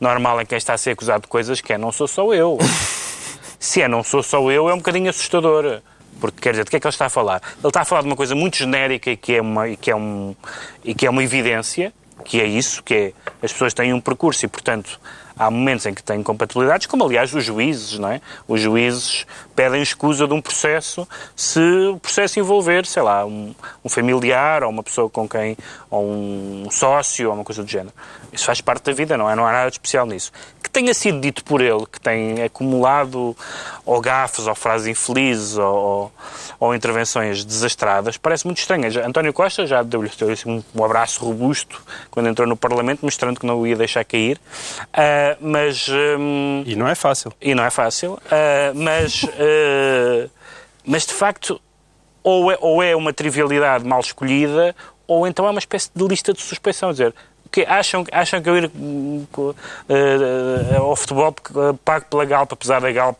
[0.00, 2.58] normal em quem está a ser acusado de coisas que é não sou só eu.
[3.58, 5.80] Se é não sou só eu, é um bocadinho assustador.
[6.20, 7.40] Porque, quer dizer, de que é que ele está a falar?
[7.58, 9.90] Ele está a falar de uma coisa muito genérica e que é uma, e que
[9.90, 10.34] é um,
[10.84, 11.92] e que é uma evidência,
[12.24, 15.00] que é isso, que é as pessoas têm um percurso e, portanto,
[15.38, 18.20] há momentos em que têm incompatibilidades, como aliás os juízes, não é?
[18.48, 19.26] Os juízes
[19.58, 23.52] pedem escusa de um processo se o processo envolver, sei lá, um,
[23.84, 25.56] um familiar ou uma pessoa com quem,
[25.90, 27.92] ou um sócio ou uma coisa do género.
[28.32, 29.34] Isso faz parte da vida, não é?
[29.34, 30.30] Não há nada de especial nisso.
[30.62, 33.36] Que tenha sido dito por ele, que tem acumulado
[33.84, 36.12] ou gafes, ou frases infelizes, ou,
[36.60, 38.84] ou intervenções desastradas, parece muito estranho.
[39.04, 40.10] António Costa já deu-lhe
[40.46, 44.38] um, um abraço robusto quando entrou no Parlamento, mostrando que não o ia deixar cair.
[44.92, 45.88] Uh, mas...
[45.88, 47.32] Um, e não é fácil.
[47.40, 48.12] E não é fácil.
[48.12, 50.30] Uh, mas, uh,
[50.84, 51.60] mas, de facto,
[52.22, 54.74] ou é, ou é uma trivialidade mal escolhida,
[55.06, 56.90] ou então é uma espécie de lista de suspeição.
[56.92, 57.14] Dizer,
[57.50, 59.56] que acham, acham que eu ir uh,
[60.76, 61.34] ao futebol
[61.84, 63.18] pago pela Galp, apesar da Galp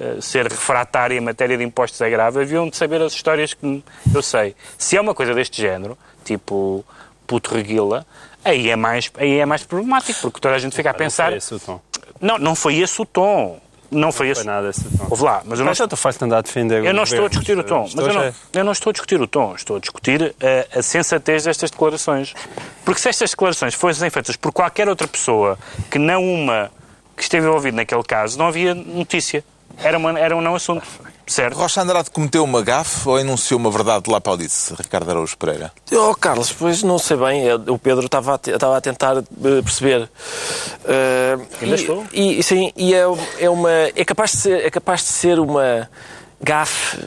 [0.00, 3.82] uh, ser refratária em matéria de impostos é grave, haviam de saber as histórias que
[4.12, 4.54] eu sei.
[4.76, 6.84] Se é uma coisa deste género, tipo
[7.26, 8.06] puto reguila,
[8.44, 11.30] aí é mais, aí é mais problemático, porque toda a gente fica a pensar...
[11.30, 11.80] Não foi esse o tom.
[12.20, 13.60] Não, não foi esse o tom.
[13.94, 14.44] Não foi esse.
[14.44, 15.06] Nada esse tom.
[15.10, 15.70] Ouve lá, mas eu não.
[15.70, 17.88] Mas tu faz andar a defender Eu não estou a discutir o tom.
[17.94, 19.54] Mas eu não, eu não estou a discutir o tom.
[19.54, 22.34] Estou a discutir a, a sensatez destas declarações.
[22.84, 25.58] Porque se estas declarações fossem feitas por qualquer outra pessoa
[25.90, 26.70] que não uma
[27.16, 29.44] que esteve envolvida naquele caso, não havia notícia.
[29.78, 30.86] Era, uma, era um não assunto.
[31.26, 31.56] Certo.
[31.56, 35.36] Rocha Andrade cometeu uma gafe ou enunciou uma verdade lá para o disse, Ricardo Araújo
[35.38, 35.72] Pereira?
[35.92, 37.52] Oh, Carlos, pois não sei bem.
[37.68, 39.22] O Pedro estava a, estava a tentar eh,
[39.62, 40.02] perceber.
[40.84, 42.06] Uh, Ainda e, estou.
[42.12, 43.04] E, sim, e é,
[43.38, 45.88] é, uma, é, capaz de ser, é capaz de ser uma
[46.40, 46.98] gafe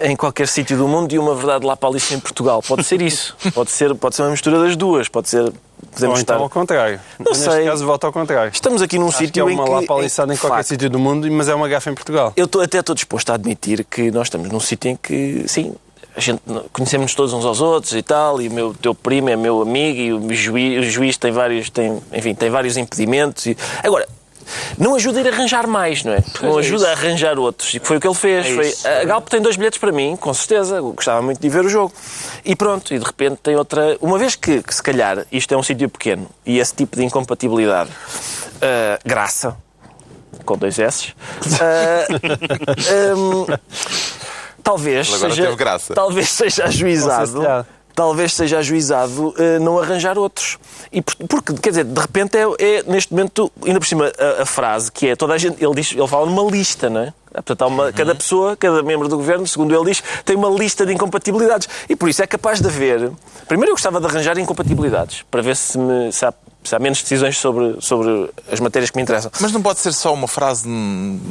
[0.00, 2.62] em qualquer sítio do mundo e uma verdade lá para Alice em Portugal.
[2.62, 3.36] Pode ser isso.
[3.54, 5.08] Pode ser, pode ser uma mistura das duas.
[5.08, 5.52] Pode ser.
[5.92, 6.34] Podemos Ou então estar...
[6.36, 7.00] ao contrário.
[7.18, 7.64] Não Neste sei.
[7.64, 8.50] caso, volta ao contrário.
[8.52, 9.70] Estamos aqui num Acho sítio que é uma em que...
[9.70, 12.32] lapaliçada em, em qualquer sítio do mundo, mas é uma gafa em Portugal.
[12.36, 15.74] Eu estou, até estou disposto a admitir que nós estamos num sítio em que, sim,
[16.16, 16.40] a gente
[16.72, 19.98] conhecemos todos uns aos outros e tal, e o meu teu primo é meu amigo
[19.98, 23.46] e o juiz, o juiz tem vários, tem, enfim, tem vários impedimentos.
[23.46, 23.56] E...
[23.84, 24.06] Agora,
[24.76, 26.22] não ajuda a ir arranjar mais, não é?
[26.42, 27.74] Não é ajuda a arranjar outros.
[27.74, 28.46] E foi o que ele fez.
[28.46, 30.80] É foi, a Galp tem dois bilhetes para mim, com certeza.
[30.80, 31.92] Gostava muito de ver o jogo.
[32.44, 33.96] E pronto, e de repente tem outra.
[34.00, 37.04] Uma vez que, que se calhar isto é um sítio pequeno e esse tipo de
[37.04, 39.56] incompatibilidade, uh, graça,
[40.44, 41.12] com dois S,
[41.46, 43.46] uh, um,
[44.62, 45.94] talvez Agora seja, teve graça.
[45.94, 47.42] talvez seja ajuizado
[47.98, 50.56] talvez seja ajuizado uh, não arranjar outros.
[50.92, 54.46] E porque, quer dizer, de repente é, é neste momento, ainda por cima, a, a,
[54.46, 57.12] frase que é toda a gente, ele diz, ele fala numa lista, não é?
[57.32, 57.92] Portanto, uma, uhum.
[57.92, 61.68] cada pessoa, cada membro do governo, segundo ele diz, tem uma lista de incompatibilidades.
[61.88, 63.10] E por isso é capaz de haver.
[63.48, 66.32] Primeiro, eu gostava de arranjar incompatibilidades, para ver se, me, se há
[66.68, 69.30] se há menos decisões sobre, sobre as matérias que me interessam.
[69.40, 70.68] Mas não pode ser só uma frase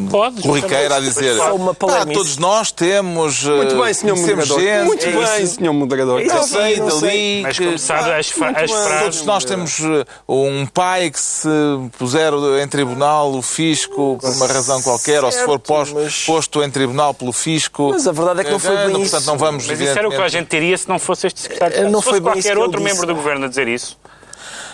[0.09, 4.59] pode, corriqueira a dizer só uma ah, todos nós temos Muito bem, senhor moderador.
[4.59, 5.55] Gente, Muito é bem, isso.
[5.55, 6.21] senhor moderador.
[6.21, 7.41] Eu sei, dali...
[7.43, 8.71] Mas as, as frases...
[9.01, 11.49] Todos nós temos eh, um pai que se
[11.97, 16.25] puser em tribunal o fisco por uma razão qualquer, certo, ou se for posto, mas...
[16.25, 17.89] posto em tribunal pelo fisco...
[17.91, 19.67] Mas a verdade é que não foi bem Portanto, não vamos...
[19.67, 21.89] Mas isso era o que a gente teria se não fosse este secretário.
[21.89, 23.97] Não se fosse qualquer outro membro do governo a dizer isso.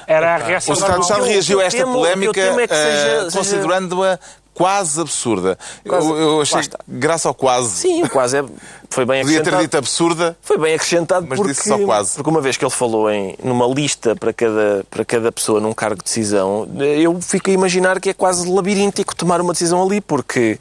[0.07, 4.19] Era a reação O Estado reagiu a esta polémica é uh, considerando-a
[4.53, 5.57] quase absurda.
[5.87, 6.09] Quase.
[6.09, 7.71] Eu, eu achei graça ao quase.
[7.71, 8.45] Sim, o quase é,
[8.89, 10.37] foi bem Podia ter dito absurda.
[10.41, 12.15] Foi bem acrescentado mas porque, disse só quase.
[12.15, 15.73] porque uma vez que ele falou em numa lista para cada, para cada pessoa num
[15.73, 19.99] cargo de decisão, eu fico a imaginar que é quase labiríntico tomar uma decisão ali,
[19.99, 20.59] porque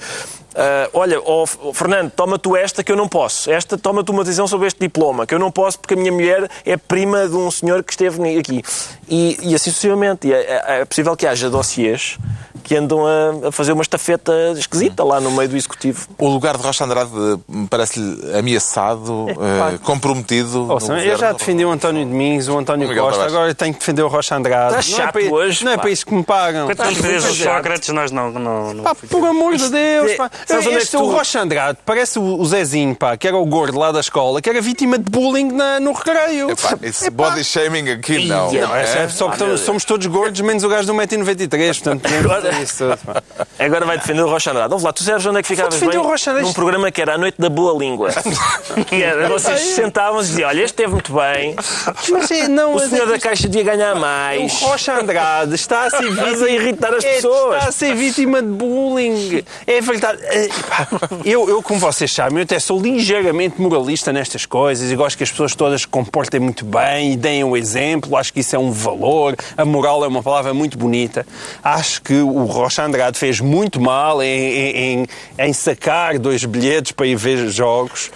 [0.53, 3.51] Uh, olha, oh, Fernando, toma tu esta que eu não posso.
[3.51, 6.13] Esta, toma tu uma decisão sobre este diploma, que eu não posso porque a minha
[6.13, 8.63] mulher é prima de um senhor que esteve aqui.
[9.09, 10.29] E, e assim sucessivamente.
[10.29, 12.19] E é, é, é possível que haja dossiês
[12.63, 16.07] que andam a, a fazer uma estafeta esquisita lá no meio do executivo.
[16.19, 17.11] O lugar de Rocha Andrade
[17.49, 20.67] me parece-lhe ameaçado, eh, comprometido.
[20.67, 21.19] no Ouçam, eu governo.
[21.19, 23.35] já defendi o António Domingos, o António Miguel Costa, Tavares.
[23.37, 24.69] agora tenho que defender o Rocha Andrade.
[24.69, 25.83] Estás não é chato para, hoje, Não é pá.
[25.83, 26.67] para isso que me pagam.
[26.69, 27.57] Tu defendes os chato.
[27.57, 28.31] Sócrates, nós não.
[28.31, 30.31] não, não Pá, por amor de Deus, pá.
[30.49, 33.79] É que Este, tu- o Rocha Andrade parece o, Zezinho, pá, que era o gordo
[33.79, 36.51] lá da escola, que era vítima de bullying na- no recreio.
[36.51, 37.31] Epá, esse Epá.
[37.31, 38.53] body shaming aqui não.
[38.53, 39.09] Ia, Não, é, É?
[39.09, 42.99] só porque somos todos gordos, menos o gajo do 1,93m, portanto, podemos Agora- isso tudo,
[42.99, 43.23] pá.
[43.59, 44.69] Agora vai defender o Rocha Andrade.
[44.69, 45.97] Vamos lá, tu sabes onde é que ficavas bem?
[45.97, 46.49] o Rocha Andrade.
[46.49, 48.11] Num programa que era a Noite da Boa Língua.
[48.89, 51.55] que era, vocês se sentavam e diziam, olha, este esteve muito bem,
[52.11, 54.61] Mas é, não, o é senhor que da Caixa devia ganhar mais.
[54.63, 57.57] O Rocha Andrade está a ser vítima, a irritar as É, pessoas.
[57.57, 59.43] Está a ser vítima de bullying.
[59.67, 60.19] É verdade.
[60.25, 60.49] É,
[61.25, 65.25] Eu, eu, como vocês sabem, eu até sou ligeiramente moralista nestas coisas e gosto que
[65.25, 68.17] as pessoas todas se comportem muito bem e deem o exemplo.
[68.17, 69.37] Acho que isso é um valor.
[69.57, 71.27] A moral é uma palavra muito bonita.
[71.63, 75.07] Acho que o Rocha Andrade fez muito mal em- em-
[75.39, 78.11] em sacar dois bilhetes para ir ver jogos.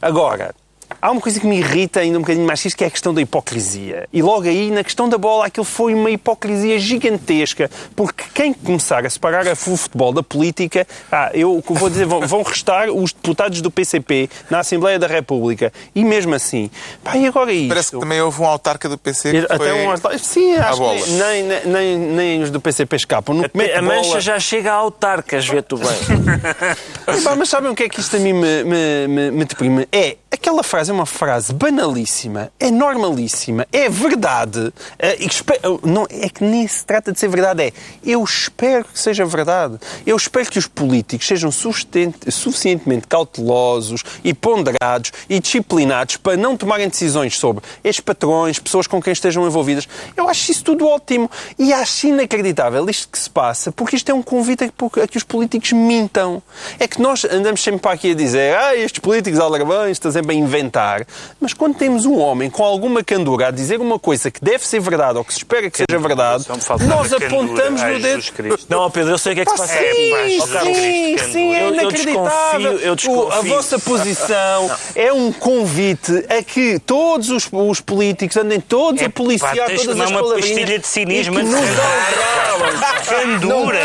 [0.00, 0.54] Agora,
[1.00, 3.22] Há uma coisa que me irrita ainda um bocadinho mais que é a questão da
[3.22, 4.08] hipocrisia.
[4.12, 9.06] E logo aí, na questão da bola, aquilo foi uma hipocrisia gigantesca, porque quem começar
[9.06, 13.60] a separar o futebol da política, ah, eu vou dizer, vão, vão restar os deputados
[13.60, 15.72] do PCP na Assembleia da República.
[15.94, 16.68] E mesmo assim,
[17.02, 17.68] pá, e agora isto?
[17.68, 19.86] Parece que também houve um autarca do PC que Até foi...
[19.86, 20.18] um...
[20.18, 21.00] Sim, acho bola.
[21.00, 23.34] que nem, nem, nem, nem os do PCP escapam.
[23.34, 25.88] No mete A mancha já chega a autarcas, vê tu bem.
[27.16, 29.88] Epá, mas sabem o que é que isto a mim me, me, me, me deprime?
[29.92, 34.72] É, aquela frase é uma frase banalíssima, é normalíssima, é verdade.
[34.98, 37.72] É, e espe- não, é que nem se trata de ser verdade, é
[38.04, 39.78] eu espero que seja verdade.
[40.06, 46.88] Eu espero que os políticos sejam suficientemente cautelosos e ponderados e disciplinados para não tomarem
[46.88, 49.88] decisões sobre ex-patrões, pessoas com quem estejam envolvidas.
[50.16, 54.14] Eu acho isso tudo ótimo e acho inacreditável isto que se passa, porque isto é
[54.14, 56.42] um convite a que- os políticos mintam.
[56.78, 60.27] É que nós andamos sempre para aqui a dizer ah, estes políticos aldrabães estão sempre
[60.32, 61.06] a inventar.
[61.40, 64.80] Mas quando temos um homem com alguma candura a dizer uma coisa que deve ser
[64.80, 66.46] verdade ou que se espera que seja verdade,
[66.86, 68.24] nós apontamos no dedo.
[68.68, 72.78] Não, Pedro, eu sei o que é que se passa sim, sim, sim, é inacreditável.
[72.78, 73.32] eu desconfio.
[73.32, 79.06] a vossa posição é um convite a que todos os, os políticos andem todos a
[79.06, 81.68] Epá, policiar todas as uma palavrinhas pastilha de cinismo e que antes de.
[81.68, 83.78] Não Candura,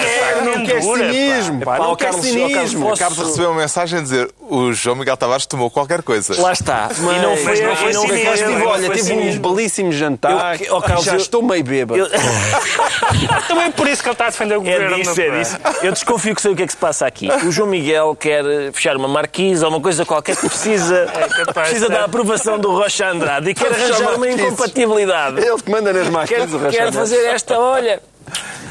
[0.99, 1.06] pá.
[1.12, 2.82] cinismo, pá, Pá, não Carlos, Carlos, cinismo.
[2.89, 6.39] posso- Acabo de receber uma mensagem a dizer o João Miguel Tavares tomou qualquer coisa.
[6.41, 6.89] Lá está.
[6.91, 8.89] e não foi, mas não e foi não cinismo, foi- Mas não tive, foi olha,
[8.89, 9.41] tive um cinismo.
[9.56, 11.99] belíssimo jantar Eu- ó, Carlos, já eu- estou meio bêbado.
[11.99, 12.10] Eu-
[13.47, 14.95] Também por isso que ele está a defender o É governo.
[14.95, 15.58] disso, é disso.
[15.82, 17.29] Eu desconfio que sei o que é que se passa aqui.
[17.45, 21.06] O João Miguel quer fechar uma marquise ou uma coisa qualquer que precisa,
[21.45, 21.89] capaz, precisa é.
[21.89, 25.39] da aprovação do Rocha Andrade e quer arranjar uma incompatibilidade.
[25.41, 26.91] Ele que manda nas Quer, máquinas o quer Rachel.
[26.93, 28.01] fazer esta, olha.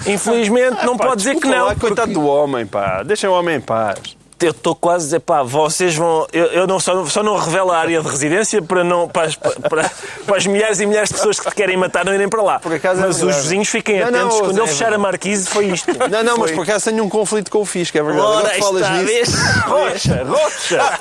[0.07, 1.67] Infelizmente, não Pá, pode dizer que não.
[1.67, 3.03] lá, Coitado porque do homem, pá.
[3.03, 4.17] Deixem o homem em paz.
[4.43, 6.27] Eu estou quase a dizer, pá, vocês vão.
[6.33, 9.37] Eu, eu não, só, só não revelo a área de residência para, não, para, as,
[9.37, 9.91] para,
[10.27, 12.59] para as milhares e milhares de pessoas que te querem matar não irem para lá.
[12.59, 13.43] Por acaso é Mas os verdade.
[13.43, 14.41] vizinhos fiquem Não, não, atentos.
[14.41, 15.91] Quando é ele fechar a marquise, foi isto.
[16.11, 18.27] Não, não, mas Foi- por acaso tenho um conflito com o Fisco, é verdade.
[18.27, 19.37] Ora, falas está, nisso.
[19.69, 20.99] Rocha, Rocha!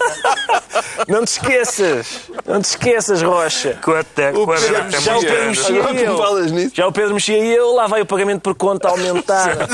[1.08, 2.08] Não te esqueças!
[2.46, 3.78] Não te esqueças, Rocha!
[3.82, 6.72] O Pedro- conta Já o Pedro mexia que eu.
[6.74, 9.58] Já o Pedro mexia e eu, lá vai o pagamento por conta aumentar.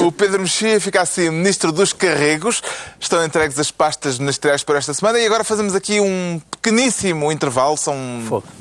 [0.00, 2.62] O Pedro Mexia fica assim ministro dos carregos.
[3.00, 7.76] Estão entregues as pastas ministeriais por esta semana e agora fazemos aqui um pequeníssimo intervalo.
[7.76, 7.96] São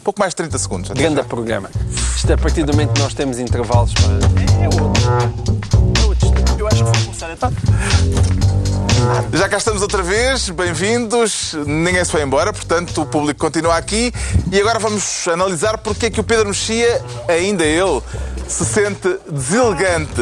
[0.03, 0.91] pouco mais de 30 segundos.
[0.91, 1.23] Até Grande já.
[1.23, 1.69] programa.
[2.15, 3.93] Isto a partir do momento que nós temos intervalos.
[3.93, 4.01] pá,
[4.59, 5.01] É outro.
[6.57, 8.70] Eu acho que vou começar a
[9.33, 11.53] Já cá estamos outra vez, bem-vindos.
[11.65, 14.11] Ninguém se foi embora, portanto o público continua aqui.
[14.51, 18.01] E agora vamos analisar porque é que o Pedro Mexia, ainda ele,
[18.47, 20.21] se sente deselegante.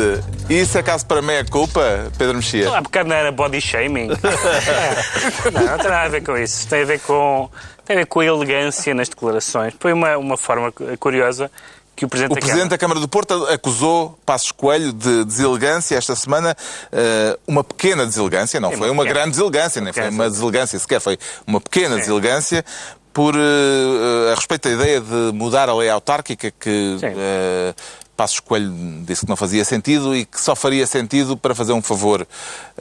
[0.49, 1.81] E isso é caso para meia culpa,
[2.17, 2.75] Pedro Mexia?
[2.75, 4.07] Há bocado não era body shaming.
[5.51, 6.67] não, não tem nada a ver com isso.
[6.67, 7.49] Tem a ver com,
[7.85, 9.73] tem a, ver com a elegância nas declarações.
[9.79, 11.51] Foi uma, uma forma cu- curiosa
[11.99, 12.69] que o Presidente O da Presidente Câmara...
[12.69, 16.55] da Câmara do Porto acusou Passos Coelho de deselegância esta semana,
[16.93, 19.19] eh, uma pequena deselegância, não Sim, foi uma pequena.
[19.19, 22.63] grande deselegância, nem foi uma deselegância sequer, foi uma pequena deselegância
[23.11, 27.07] por, eh, a respeito da ideia de mudar a lei autárquica que Sim.
[28.19, 28.71] Eh, Passos Coelho
[29.05, 32.27] disse que não fazia sentido e que só faria sentido para fazer um favor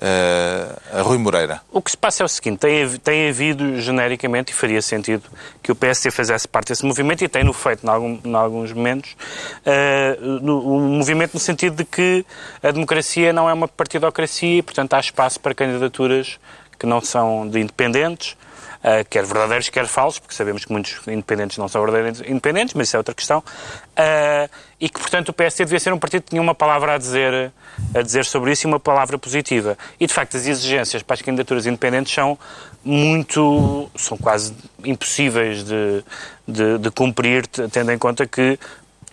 [0.00, 1.60] eh, a Rui Moreira.
[1.72, 5.22] O que se passa é o seguinte, tem, tem havido genericamente, e faria sentido,
[5.62, 9.16] que o PSD fizesse parte desse movimento, e tem-no feito em, algum, em alguns momentos,
[9.64, 12.24] eh, no- um movimento no sentido de que
[12.62, 16.38] a democracia não é uma partidocracia e, portanto, há espaço para candidaturas
[16.78, 18.36] que não são de independentes,
[18.82, 22.88] uh, quer verdadeiros, quer falsos, porque sabemos que muitos independentes não são verdadeiros independentes, mas
[22.88, 26.30] isso é outra questão, uh, e que, portanto, o PSD devia ser um partido que
[26.30, 27.52] tinha uma palavra a dizer,
[27.94, 29.76] a dizer sobre isso e uma palavra positiva.
[29.98, 32.38] E, de facto, as exigências para as candidaturas independentes são
[32.84, 36.04] muito, são quase impossíveis de,
[36.46, 38.58] de, de cumprir, tendo em conta que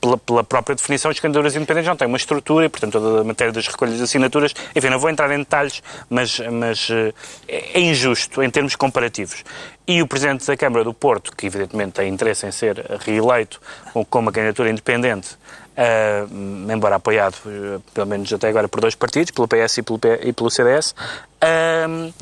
[0.06, 3.24] pela, pela, própria definição, as candidaturas independentes não têm uma estrutura e, portanto, toda a
[3.24, 7.14] matéria das recolhas de assinaturas, enfim, não vou entrar em detalhes, mas, mas é,
[7.48, 9.44] é injusto em termos comparativos.
[9.88, 13.62] E o Presidente da Câmara do Porto, que evidentemente tem interesse em ser reeleito
[14.10, 15.38] com uma candidatura independente,
[15.76, 20.00] uh, embora apoiado, uh, pelo menos até agora, por dois partidos, pelo PS e pelo,
[20.00, 22.14] P e pelo CDS, uh,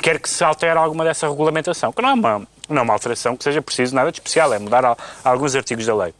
[0.00, 3.36] quer que se altere alguma dessa regulamentação, que não é uma, não é uma alteração
[3.36, 6.14] que seja preciso nada de especial, é mudar alguns artigos da lei.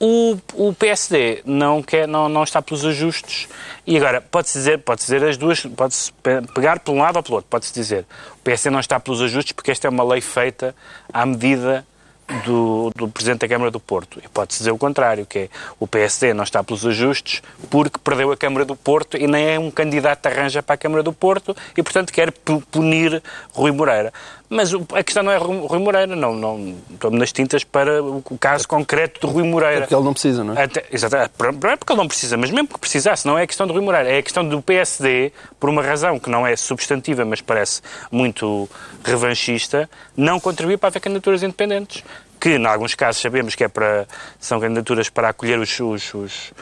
[0.00, 3.48] O, o PSD não, quer, não, não está pelos ajustes.
[3.86, 6.12] E agora pode-se dizer, pode dizer as duas, pode-se
[6.54, 8.06] pegar por um lado ou pelo outro, pode-se dizer.
[8.34, 10.74] O PSD não está pelos ajustes porque esta é uma lei feita
[11.12, 11.84] à medida
[12.44, 14.20] do, do Presidente da Câmara do Porto.
[14.22, 15.48] E pode-se dizer o contrário, que é
[15.80, 19.58] o PSD não está pelos ajustes porque perdeu a Câmara do Porto e nem é
[19.58, 22.32] um candidato arranja para a Câmara do Porto e, portanto, quer
[22.70, 24.12] punir Rui Moreira.
[24.50, 28.66] Mas a questão não é Rui Moreira, não, não estou-me nas tintas para o caso
[28.66, 29.76] concreto de Rui Moreira.
[29.76, 30.64] É porque ele não precisa, não é?
[30.64, 33.46] Até, exatamente, não é porque ele não precisa, mas mesmo que precisasse, não é a
[33.46, 36.56] questão de Rui Moreira, é a questão do PSD, por uma razão que não é
[36.56, 38.68] substantiva, mas parece muito
[39.04, 42.02] revanchista, não contribuir para haver candidaturas independentes
[42.38, 44.06] que, em alguns casos, sabemos que é para,
[44.38, 46.52] são candidaturas para acolher os, os, os,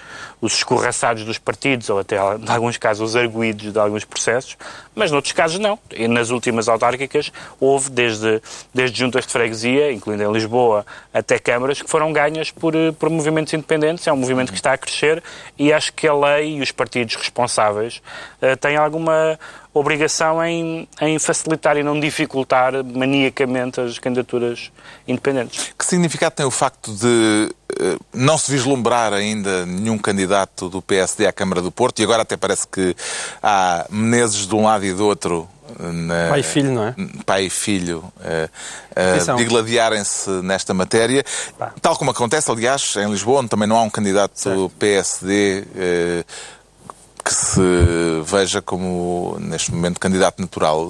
[0.41, 4.57] os escorraçados dos partidos, ou até, em alguns casos, os arguídos de alguns processos,
[4.95, 5.79] mas, noutros casos, não.
[5.91, 8.41] E nas últimas autárquicas, houve, desde,
[8.73, 13.53] desde juntas de freguesia, incluindo em Lisboa, até câmaras, que foram ganhas por, por movimentos
[13.53, 14.07] independentes.
[14.07, 15.23] É um movimento que está a crescer
[15.59, 18.01] e acho que a lei e os partidos responsáveis
[18.41, 19.39] uh, têm alguma
[19.79, 24.71] obrigação em, em facilitar e não dificultar maniacamente as candidaturas
[25.07, 25.73] independentes.
[25.79, 31.27] Que significado tem o facto de uh, não se vislumbrar ainda nenhum candidato do PSD
[31.27, 32.97] à Câmara do Porto e agora até parece que
[33.43, 36.95] há Menezes de um lado e do outro na, pai e filho, não é?
[37.25, 41.25] Pai e filho uh, uh, digladiarem-se nesta matéria.
[41.83, 44.71] Tal como acontece, aliás, em Lisboa, onde também não há um candidato certo.
[44.79, 46.25] PSD uh,
[47.27, 47.61] que se
[48.23, 50.89] veja como, neste momento, candidato natural.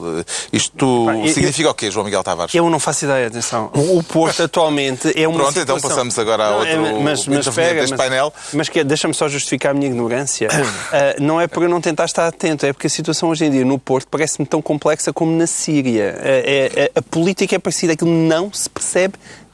[0.53, 2.55] Isto Bem, significa eu, o quê, João Miguel Tavares?
[2.55, 3.71] Eu não faço ideia, atenção.
[3.97, 5.79] O Porto atualmente é uma Pronto, situação...
[5.79, 8.33] então passamos agora a outro não, é, mas, mas, pega, deste mas, painel.
[8.53, 10.49] Mas que, deixa-me só justificar a minha ignorância.
[10.49, 13.51] uh, não é por eu não tentar estar atento, é porque a situação hoje em
[13.51, 16.17] dia no Porto parece-me tão complexa como na Síria.
[16.19, 18.86] Uh, é, a política é parecida, aquilo não se percebe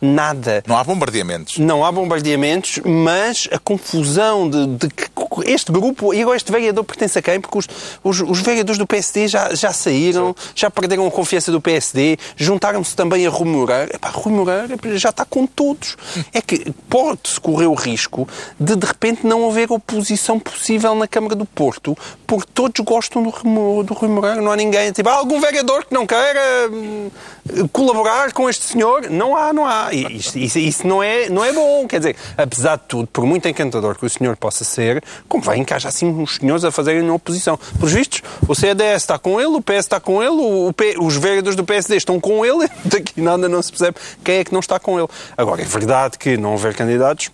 [0.02, 0.64] nada.
[0.66, 1.58] Não há bombardeamentos.
[1.58, 5.04] Não há bombardeamentos, mas a confusão de, de que
[5.46, 7.40] este grupo, e agora este vereador pertence a quem?
[7.40, 7.68] Porque os,
[8.02, 10.50] os, os vereadores do PSD já, já saíram, Sim.
[10.56, 13.94] já perderam a confiança do PSD, juntaram-se também a Rui Moreira.
[13.94, 15.96] Epá, Rui Moreira já está com todos.
[16.32, 21.36] É que pode-se correr o risco de, de repente, não haver oposição possível na Câmara
[21.36, 24.40] do Porto, porque todos gostam do, do Rui Moreira.
[24.40, 24.90] Não há ninguém.
[24.92, 27.10] Tipo, há algum vereador que não queira hum,
[27.72, 29.10] colaborar com este senhor?
[29.10, 29.92] Não há, não há.
[29.92, 31.86] Isso, isso, isso, não, é, não é bom.
[31.86, 35.58] Quer dizer, apesar de tudo, por muito encantador que o senhor possa ser, como vai
[35.58, 37.58] encaixar assim uns senhores a fazerem oposição?
[37.78, 41.56] Pelos vistos, o CDS está com ele, o PS está com ele, o os vereadores
[41.56, 44.78] do PSD estão com ele, daqui nada não se percebe quem é que não está
[44.78, 45.08] com ele.
[45.36, 47.30] Agora, é verdade que não haver candidatos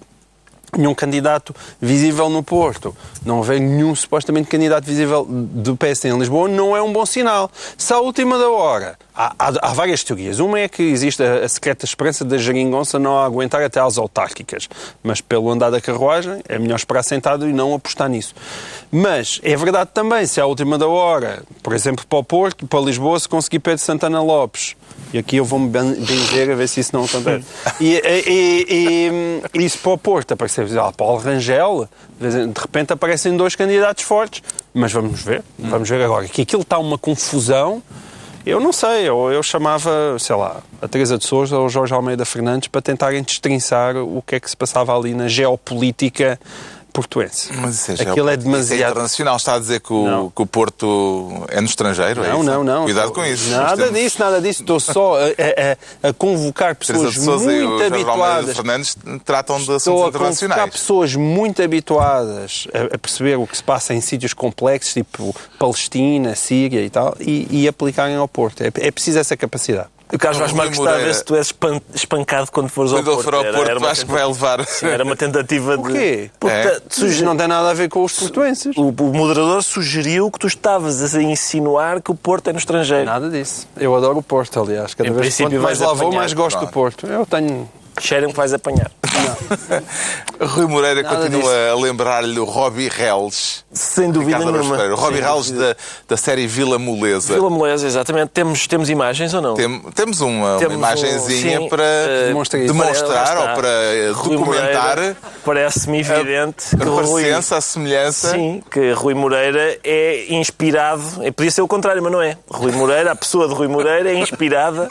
[0.77, 6.49] nenhum candidato visível no Porto, não haver nenhum supostamente candidato visível do PSD em Lisboa,
[6.49, 7.51] não é um bom sinal.
[7.77, 10.39] Se à última da hora, há, há, há várias teorias.
[10.39, 14.69] Uma é que existe a, a secreta esperança da geringonça não aguentar até às autárquicas,
[15.03, 18.35] mas pelo andar da carruagem é melhor esperar sentado e não apostar nisso.
[18.91, 22.81] Mas é verdade também, se à última da hora, por exemplo, para o Porto, para
[22.81, 24.77] Lisboa, se conseguir Pedro Santana Lopes,
[25.13, 27.47] e aqui eu vou-me benzer a ver se isso não acontece.
[27.81, 31.89] E, e, e, e isso para o Porto, aparecer ah, Paulo Rangel,
[32.21, 34.43] de repente aparecem dois candidatos fortes,
[34.75, 36.27] mas vamos ver, vamos ver agora.
[36.29, 37.83] Que aquilo está uma confusão,
[38.45, 41.95] eu não sei, ou eu chamava, sei lá, a Teresa de Souza ou o Jorge
[41.95, 46.39] Almeida Fernandes para tentarem destrinçar o que é que se passava ali na geopolítica
[46.93, 47.53] portuense.
[47.55, 48.81] Mas isso é, Aquilo é demasiado...
[48.81, 49.37] É internacional.
[49.37, 52.23] Está a dizer que o, que o Porto é no estrangeiro?
[52.23, 52.85] Não, é não, não.
[52.85, 53.51] Cuidado com isso.
[53.51, 54.01] Nada temos...
[54.01, 54.63] disso, nada disso.
[54.63, 58.57] Estou só a, a, a convocar pessoas muito habituadas.
[58.57, 60.61] Fernandes tratam de assuntos Estou a internacionais.
[60.61, 65.35] convocar pessoas muito habituadas a, a, perceber o que se passa em sítios complexos, tipo
[65.59, 68.63] Palestina, Síria e tal, e, e aplicarem ao Porto.
[68.63, 69.89] É, é preciso essa capacidade.
[70.13, 72.99] O Carlos Vaz Marques está a ver se tu és espan- espancado quando fores ao
[72.99, 73.25] Quando ele Porto.
[73.25, 74.65] for ao Era- Porto, era uma acho que vai levar.
[74.67, 75.83] Sim, era uma tentativa de...
[75.83, 76.31] Porquê?
[76.41, 76.81] Porque É.
[76.89, 78.75] suge- Não tem nada a ver com os portuenses.
[78.77, 83.05] o, o moderador sugeriu que tu estavas a insinuar que o Porto é no estrangeiro.
[83.05, 83.67] Nada disso.
[83.77, 84.95] Eu adoro o Porto, aliás.
[84.95, 86.73] Cada Em vez princípio quanto mais lá vou, mais gosto do Pronto.
[86.73, 87.07] Porto.
[87.07, 87.69] Eu tenho...
[88.01, 88.91] Cheira-me que vais apanhar.
[90.41, 91.73] Rui Moreira Nada continua disso.
[91.73, 93.65] a lembrar-lhe o Robbie Reles.
[93.73, 94.77] Sem dúvida Ricardo nenhuma.
[94.85, 95.77] O Robbie Reles da,
[96.09, 97.35] da série Vila Moleza.
[97.35, 98.31] Vila Moleza, exatamente.
[98.31, 99.55] Temos, temos imagens ou não?
[99.55, 103.41] Tem- temos uma, uma Temos um- imagenzinha sim, para eh, demonstrar está.
[103.41, 108.31] ou para Rui documentar Moreira, Parece-me evidente a parecença, a semelhança.
[108.33, 111.03] Sim, que Rui Moreira é inspirado,
[111.35, 112.37] podia ser o contrário, mas não é.
[112.49, 114.89] Rui Moreira, a pessoa de Rui Moreira é inspirada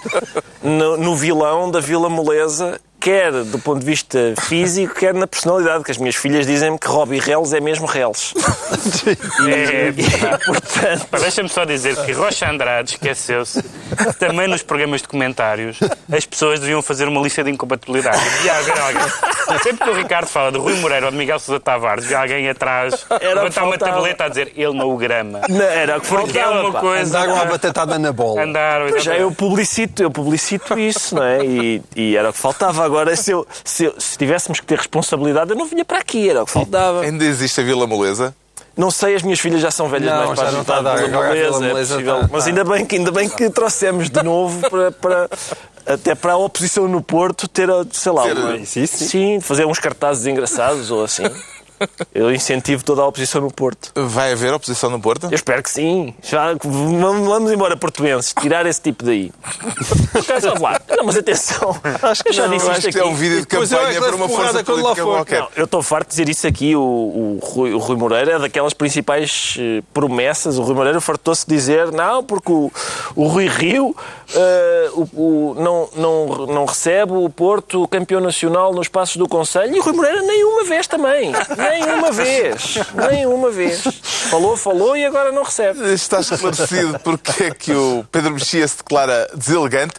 [0.64, 5.82] no, no vilão da Vila Moleza, quer do ponto de vista físico, quer na personalidade,
[5.84, 8.34] que as minhas filhas dizem-me que Robbie Reles é mesmo Reles.
[9.48, 15.08] É, E, portanto, Deixa-me só dizer que Rocha Andrade esqueceu-se que também nos programas de
[15.08, 15.80] comentários
[16.12, 18.22] as pessoas deviam fazer uma lista de incompatibilidades.
[18.34, 19.04] Devia haver alguém.
[19.64, 22.50] Sempre que o Ricardo fala de Rui Moreira ou de Miguel Sousa Tavares, devia alguém
[22.50, 23.92] atrás Era levantar uma faltava.
[23.94, 25.42] tableta a dizer ele não o grama.
[25.50, 26.68] não, era o que Porque é faltava.
[26.70, 27.20] uma coisa.
[27.20, 28.44] Andaram à batatada na bola.
[28.44, 31.46] Andar, Pois é, eu publicito, eu publicito isso, não é?
[31.46, 32.84] E, e era o que faltava.
[32.84, 36.30] Agora, se, eu, se, eu- se tivéssemos que ter responsabilidade, eu não vinha para aqui,
[36.30, 37.02] era o que faltava.
[37.02, 38.36] Ainda existe a Vila Moleza?
[38.76, 40.82] Não sei, as minhas filhas já são velhas Não, mais para já não está a
[40.82, 40.96] dar.
[40.98, 42.16] Vila Agora a Vila Moleza, é possível.
[42.18, 45.30] está- Mas ainda bem, que, ainda bem que trouxemos de novo para, para-
[45.86, 49.08] até para a oposição no Porto ter, sei lá, Ter- uma- isso, sim.
[49.08, 51.24] sim, fazer uns cartazes engraçados ou assim.
[52.14, 53.92] Eu incentivo toda a oposição no Porto.
[53.96, 55.26] Vai haver oposição no Porto?
[55.26, 56.14] Eu espero que sim.
[56.24, 58.34] Já, vamos, embora, portuenses.
[58.40, 59.32] Tirar esse tipo daí.
[60.42, 60.80] Vamos lá.
[60.98, 61.76] Não, mas atenção.
[62.02, 63.08] Acho que eu já Não, disse eu isto acho que aqui.
[63.08, 65.40] é um vídeo de é campanha que para uma força política qualquer.
[65.42, 66.76] Não, eu estou farto de dizer isso aqui.
[66.76, 70.58] O, o, Rui, o Rui Moreira é daquelas principais eh, promessas.
[70.58, 72.72] O Rui Moreira fartou-se de dizer não, porque o,
[73.16, 73.96] o Rui Rio
[74.34, 79.76] eh, o, o- não, não, não recebe o Porto campeão nacional nos passos do Conselho.
[79.76, 81.32] E o Rui Moreira nenhuma vez também.
[81.70, 82.78] Nenhuma vez.
[83.12, 83.84] Nenhuma vez.
[84.30, 85.94] Falou, falou e agora não recebe.
[85.94, 89.96] Está esclarecido porque é que o Pedro Mexia se declara deselegante.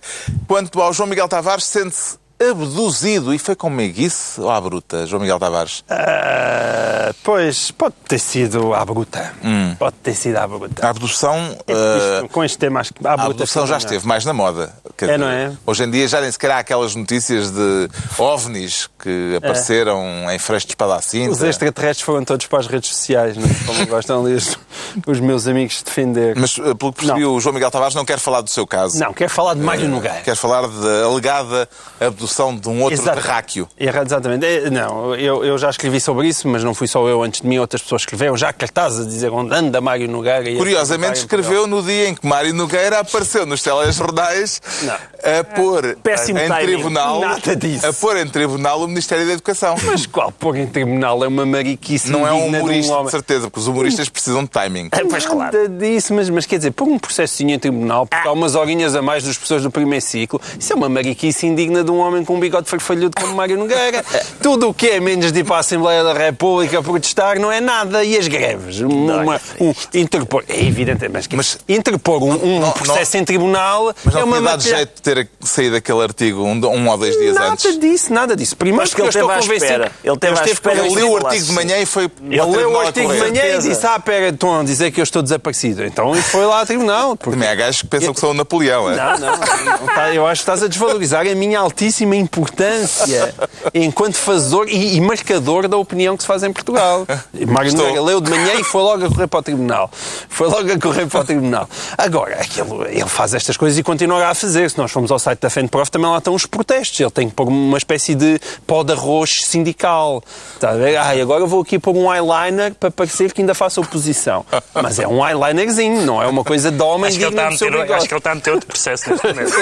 [0.47, 3.34] Quanto ao João Miguel Tavares, sente-se abduzido.
[3.34, 5.84] E foi com meiguice ou à bruta, João Miguel Tavares?
[5.89, 9.32] Ah, pois, pode ter sido à bruta.
[9.43, 9.74] Hum.
[9.78, 10.86] Pode ter sido à bruta.
[10.86, 11.36] A abdução,
[11.66, 14.32] É eh, Isto, com este tema, acho que à a abdução já esteve mais na
[14.32, 14.72] moda.
[14.97, 15.53] Quer É, não é?
[15.66, 20.66] Hoje em dia já nem sequer há aquelas notícias de ovnis que apareceram em freixo
[20.66, 21.32] de espada à cinta.
[21.32, 23.55] Os extraterrestres foram todos para as redes sociais, não é?
[23.66, 24.59] como gostam ali os,
[25.07, 26.36] os meus amigos defender.
[26.36, 28.99] Mas, eh, pelo que percebi, o João Miguel Tavares não quer falar do seu caso.
[28.99, 30.20] Não, quero falar de Mário Nogueira.
[30.20, 31.68] Quer falar da alegada
[32.01, 32.28] abdução
[32.61, 33.20] de um outro Exato.
[33.20, 33.68] terráqueo.
[33.79, 34.45] Exatamente.
[34.47, 37.47] É, Não, eu, eu já escrevi sobre isso, mas não fui só eu antes de
[37.47, 40.49] mim, outras pessoas escreveram já cartazes a dizer onde anda Mário Nogueira.
[40.49, 44.95] e Curiosamente escreveu no dia em que Mário Nogueira apareceu nos telejornais Não.
[44.95, 46.64] a pôr Péssimo em timing.
[46.66, 47.87] tribunal Nada disso.
[47.87, 49.74] a pôr em tribunal o Ministério da Educação.
[49.85, 53.05] Mas qual pôr em tribunal é uma mariquice não é um de humorista, homem.
[53.07, 54.89] de certeza, porque os humoristas precisam de timing.
[55.11, 55.39] Pois claro.
[55.39, 58.95] Nada disso, mas, mas quer dizer, pôr um processinho em tribunal porque há umas horinhas
[58.95, 62.18] a mais dos professores do primeiro ciclo, isso é uma mariquice indigna de um homem
[62.25, 64.05] com um bigode farfalhudo como Mário Nogueira.
[64.43, 67.61] Tudo o que é menos de ir para a Assembleia da República protestar não é
[67.61, 68.05] nada.
[68.05, 68.81] E as greves?
[68.81, 73.25] Uma, um, interpor, é evidente, mas, que- Mas- interpor um, um não- processo não- em
[73.25, 76.89] tribunal Mas não é uma dado maquilha- jeito de ter saído aquele artigo um, um
[76.89, 77.79] ou dois dias Nada antes.
[77.79, 78.57] disso, nada disso.
[78.57, 79.64] Primeiro Mas que ele porque eu estou convencido.
[79.64, 79.93] espera.
[80.05, 80.79] Ele esteve Eu à espera.
[80.87, 83.59] Ele leu o artigo de manhã e foi Ele leu o artigo de manhã e
[83.59, 85.85] disse: Ah, pera, estão a dizer que eu estou desaparecido.
[85.85, 87.16] Então e foi lá ao tribunal.
[87.16, 87.31] Porque...
[87.33, 88.91] Também há gajos que pensam que são o Napoleão.
[88.91, 88.97] é?
[88.97, 93.35] Não, não, não tá- eu acho que estás a desvalorizar a minha altíssima importância
[93.75, 97.07] enquanto fazedor e, e marcador da opinião que se faz em Portugal.
[97.47, 97.73] Mário.
[97.75, 99.91] Nogueira leu de manhã e foi logo a correr para o tribunal.
[100.29, 101.69] Foi logo a correr para o tribunal.
[101.97, 104.71] Agora, aquilo, ele faz estas coisas e continuará a fazer.
[104.71, 106.99] Se nós formos ao site da FENPROF, também lá estão os protestos.
[106.99, 110.23] Ele tem que pôr uma espécie de pó de arroz sindical.
[110.55, 110.97] Está a ver?
[110.97, 114.45] Ai, agora vou aqui pôr um eyeliner para parecer que ainda faço oposição.
[114.75, 117.51] Mas é um eyelinerzinho, não é uma coisa de homem Acho que, ele está a
[117.51, 119.53] meter, acho que ele está a meter outro processo neste momento.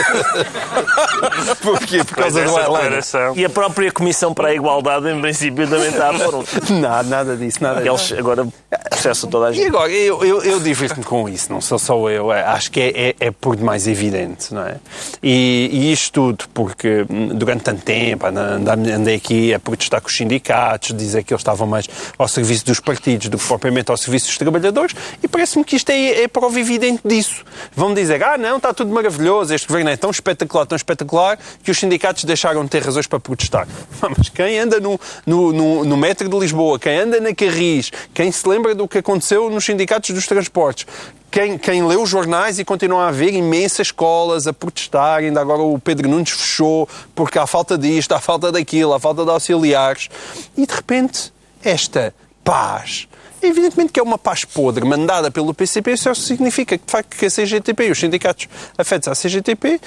[1.62, 2.04] Porquê?
[2.04, 3.38] Por Mas causa do.
[3.40, 6.12] E a própria Comissão para a Igualdade, em princípio, também está a
[6.70, 6.80] um.
[6.80, 8.14] Nada, nada disso, nada disso.
[8.14, 8.46] Eles agora
[8.90, 9.68] processam toda a E gente.
[9.68, 13.08] agora, eu, eu, eu divirto-me com isso, não sou só eu, é, acho que é,
[13.08, 14.76] é, é por demais evidente, não é?
[15.22, 20.16] E, e isto tudo porque hum, durante tanto tempo andei aqui a protestar com os
[20.16, 21.86] sindicatos, dizer que eles estavam mais
[22.18, 25.90] ao serviço dos partidos do que propriamente ao serviço dos trabalhadores, e parece-me que isto
[25.90, 27.44] é, é prova evidente disso.
[27.74, 31.70] Vão dizer, ah não, está tudo maravilhoso, este governo é tão espetacular, tão espetacular, que
[31.70, 33.66] os sindicatos deixaram de ter razões para protestar.
[34.16, 38.30] Mas quem anda no, no, no, no metro de Lisboa, quem anda na Carris, quem
[38.30, 40.86] se lembra do que aconteceu nos sindicatos dos transportes,
[41.30, 45.62] quem, quem lê os jornais e continua a haver imensas escolas a protestar, ainda agora
[45.62, 50.08] o Pedro Nunes fechou porque há falta disto, há falta daquilo, há falta de auxiliares.
[50.56, 53.08] E de repente, esta paz
[53.46, 57.26] Evidentemente que é uma paz podre mandada pelo PCP, isso significa que, de facto, que
[57.26, 59.80] a CGTP e os sindicatos afetos à CGTP,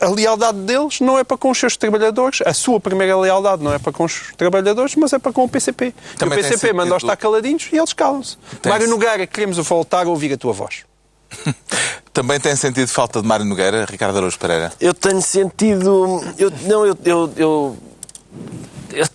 [0.00, 3.72] a lealdade deles não é para com os seus trabalhadores, a sua primeira lealdade não
[3.72, 5.94] é para com os trabalhadores, mas é para com o PCP.
[6.16, 8.36] Também e o PCP manda-os estar caladinhos e eles calam-se.
[8.66, 10.84] Mário Nogueira, queremos voltar a ouvir a tua voz.
[12.12, 14.70] Também tem sentido falta de Mário Nogueira, Ricardo Araújo Pereira?
[14.78, 16.22] Eu tenho sentido...
[16.38, 17.76] Eu, não, eu, eu eu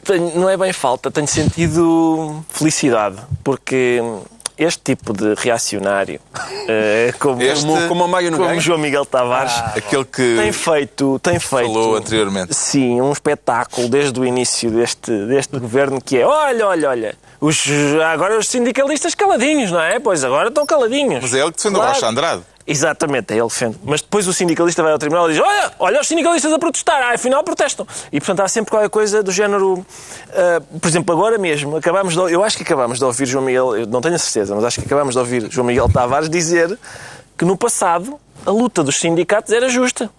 [0.04, 4.02] tenho, não é bem falta, tenho sentido felicidade, porque
[4.58, 10.06] este tipo de reacionário, uh, como, este, como, como, como João Miguel Tavares, ah, aquele
[10.06, 12.56] que tem feito, tem feito, falou anteriormente.
[12.56, 17.66] Sim, um espetáculo desde o início deste, deste governo que é, olha, olha, olha, os,
[18.12, 20.00] agora os sindicalistas caladinhos, não é?
[20.00, 21.22] Pois agora estão caladinhos.
[21.22, 21.92] Mas é ele que defende claro.
[21.92, 22.42] o Rocha Andrade.
[22.68, 23.78] Exatamente, é ele defende.
[23.82, 27.02] Mas depois o sindicalista vai ao tribunal e diz: Olha, olha os sindicalistas a protestar,
[27.02, 27.88] ah, afinal protestam.
[28.12, 29.74] E portanto há sempre qualquer coisa do género.
[29.76, 33.88] Uh, por exemplo, agora mesmo, acabamos de, eu acho que acabamos de ouvir João Miguel,
[33.88, 36.78] não tenho a certeza, mas acho que acabamos de ouvir João Miguel Tavares dizer
[37.38, 40.10] que no passado a luta dos sindicatos era justa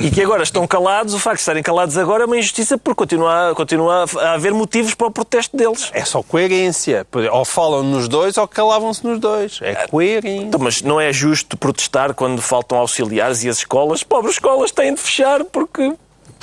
[0.00, 2.98] e que agora estão calados, o facto de estarem calados agora é uma injustiça porque
[2.98, 5.90] continua, continua a haver motivos para o protesto deles.
[5.92, 7.06] É só coerência.
[7.32, 9.58] Ou falam nos dois ou calavam-se nos dois.
[9.60, 10.28] É coerente.
[10.46, 14.02] Então, mas não é justo protestar quando faltam auxiliares e as escolas?
[14.02, 15.92] Pobres escolas têm de fechar porque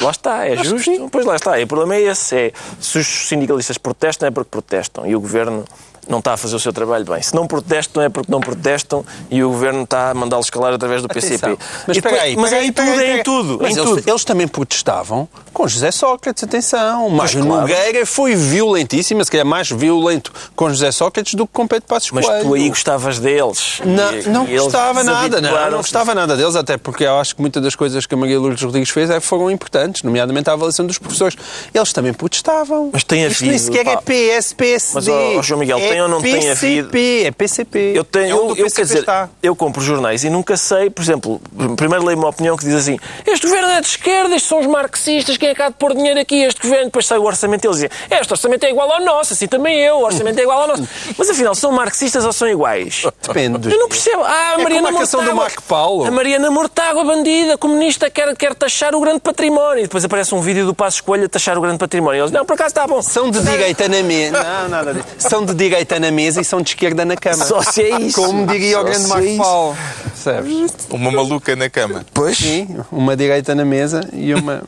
[0.02, 1.10] Lá está, é Acho justo.
[1.10, 1.58] Pois lá está.
[1.58, 5.08] E o problema é esse: é se os sindicalistas protestam, é porque protestam.
[5.08, 5.64] E o governo
[6.08, 7.22] não está a fazer o seu trabalho bem.
[7.22, 11.02] Se não protestam é porque não protestam e o governo está a mandá-los calar através
[11.02, 11.58] do PCP.
[11.88, 13.60] Mas, depois, aí, mas é em tudo, é em tudo.
[13.62, 14.04] Mas em eles, tudo.
[14.10, 17.10] eles, também protestavam com José Sócrates, atenção.
[17.10, 17.48] Mas claro.
[17.48, 22.12] Nogueira foi violentíssimo, se calhar mais violento com José Sócrates do que com Pedro Passos
[22.12, 22.44] Mas Coelho.
[22.44, 23.82] tu aí gostavas deles.
[23.86, 27.36] Não, e, não e gostava nada, não, não gostava nada deles, até porque eu acho
[27.36, 30.54] que muitas das coisas que a Maria Lourdes Rodrigues fez é, foram importantes, nomeadamente a
[30.54, 31.38] avaliação dos professores.
[31.74, 32.90] Eles também protestavam.
[32.92, 33.34] Mas tem havido...
[33.34, 35.12] Isto nem sequer é PS, PSD.
[35.12, 36.42] Mas, oh, João Miguel, é tem ou não PCP.
[36.42, 37.94] tem havido PCP, é PCP.
[37.96, 39.30] Eu, tenho, é eu, eu, quer dizer, está.
[39.42, 41.42] eu compro jornais e nunca sei, por exemplo,
[41.78, 44.68] primeiro leio uma opinião que diz assim: este governo é de esquerda, estes são os
[44.68, 46.44] marxistas, quem é que há de pôr dinheiro aqui?
[46.44, 49.34] Este governo, depois sai o orçamento e eles dizem: este orçamento é igual ao nosso,
[49.34, 50.88] assim também eu, o orçamento é igual ao nosso.
[51.18, 53.04] Mas afinal, são marxistas ou são iguais?
[53.22, 53.72] Depende.
[53.72, 54.24] Eu não percebo.
[54.24, 56.06] Ah, a é Mariana como a canção do Marco Paulo.
[56.06, 59.80] A Mariana Mortágua, bandida, comunista, quer, quer taxar o grande património.
[59.80, 62.20] E depois aparece um vídeo do Passo Escolha taxar o grande património.
[62.20, 63.02] E eles, não, por acaso está bom.
[63.02, 64.44] São de direita na mesa.
[64.44, 65.06] Não, nada disso.
[65.20, 67.46] São de direita na mesa e são de esquerda na cama.
[67.46, 68.22] Só se é isso.
[68.22, 69.78] Como diria o grande Marco é Paulo.
[70.04, 70.74] Percebes?
[70.90, 72.06] Uma maluca na cama.
[72.14, 72.38] Pois.
[72.38, 74.64] Sim, uma direita na mesa e uma,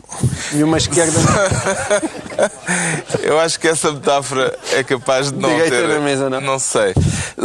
[0.53, 2.51] e uma esquerda na
[3.23, 5.87] Eu acho que essa metáfora é capaz de não direita ter...
[5.87, 6.41] na mesa, não.
[6.41, 6.93] Não sei.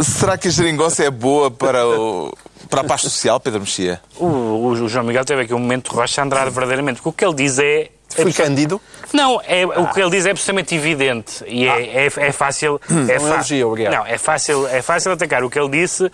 [0.01, 2.31] Será que a geringonça é boa para o...
[2.69, 4.01] Para a paz social, Pedro Mexia?
[4.17, 7.25] O, o, João Miguel teve aqui um momento de Rocha Andrade verdadeiramente, porque o que
[7.25, 7.89] ele diz é
[8.21, 8.79] Fui é cândido?
[9.13, 9.79] Não, é, ah.
[9.79, 11.81] o que ele diz é absolutamente evidente e é, ah.
[11.81, 12.81] é, é, fácil.
[12.89, 13.93] É, um elogio, obrigado.
[13.93, 16.11] Não, é fácil, é fácil atacar o que ele disse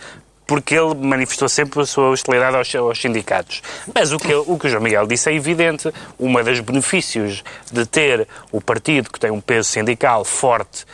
[0.50, 3.62] porque ele manifestou sempre a sua hostilidade aos, aos sindicatos.
[3.94, 5.94] Mas o que, o que o João Miguel disse é evidente.
[6.18, 10.84] Um dos benefícios de ter o partido que tem um peso sindical forte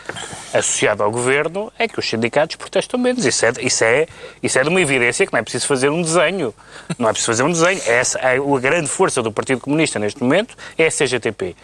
[0.52, 3.24] associado ao governo é que os sindicatos protestam menos.
[3.24, 4.06] Isso é, isso é,
[4.42, 6.54] isso é de uma evidência que não é preciso fazer um desenho.
[6.98, 7.80] Não é preciso fazer um desenho.
[7.86, 11.56] Essa, a, a grande força do Partido Comunista neste momento é a CGTP,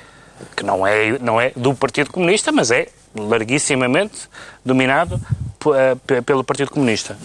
[0.57, 4.29] que não é, não é do Partido Comunista, mas é larguissimamente
[4.65, 5.21] dominado
[5.67, 7.17] eh, pelo Partido Comunista.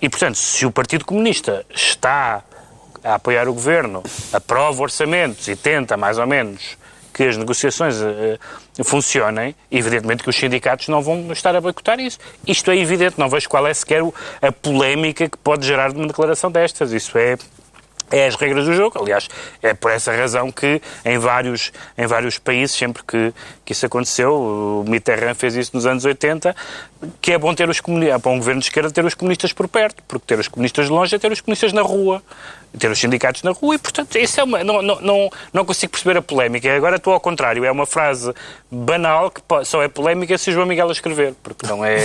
[0.00, 2.42] E, portanto, se o Partido Comunista está
[3.04, 4.02] a apoiar o governo,
[4.32, 6.78] aprova orçamentos e tenta, mais ou menos,
[7.12, 12.18] que as negociações uh, funcionem, evidentemente que os sindicatos não vão estar a boicotar isso.
[12.46, 14.02] Isto é evidente, não vejo qual é sequer
[14.40, 16.92] a polémica que pode gerar de uma declaração destas.
[16.92, 17.36] Isso é
[18.10, 19.00] é as regras do jogo.
[19.00, 19.28] Aliás,
[19.62, 23.32] é por essa razão que em vários, em vários países, sempre que,
[23.64, 26.54] que isso aconteceu, o Mitterrand fez isso nos anos 80,
[27.20, 29.52] que é bom ter os comunistas, é para um governo de esquerda ter os comunistas
[29.52, 32.22] por perto, porque ter os comunistas de longe é ter os comunistas na rua,
[32.78, 35.92] ter os sindicatos na rua, e portanto, isso é uma, não, não, não, não consigo
[35.92, 36.74] perceber a polémica.
[36.74, 38.32] Agora estou ao contrário, é uma frase
[38.70, 41.98] banal que só é polémica se o João Miguel a escrever, porque não é,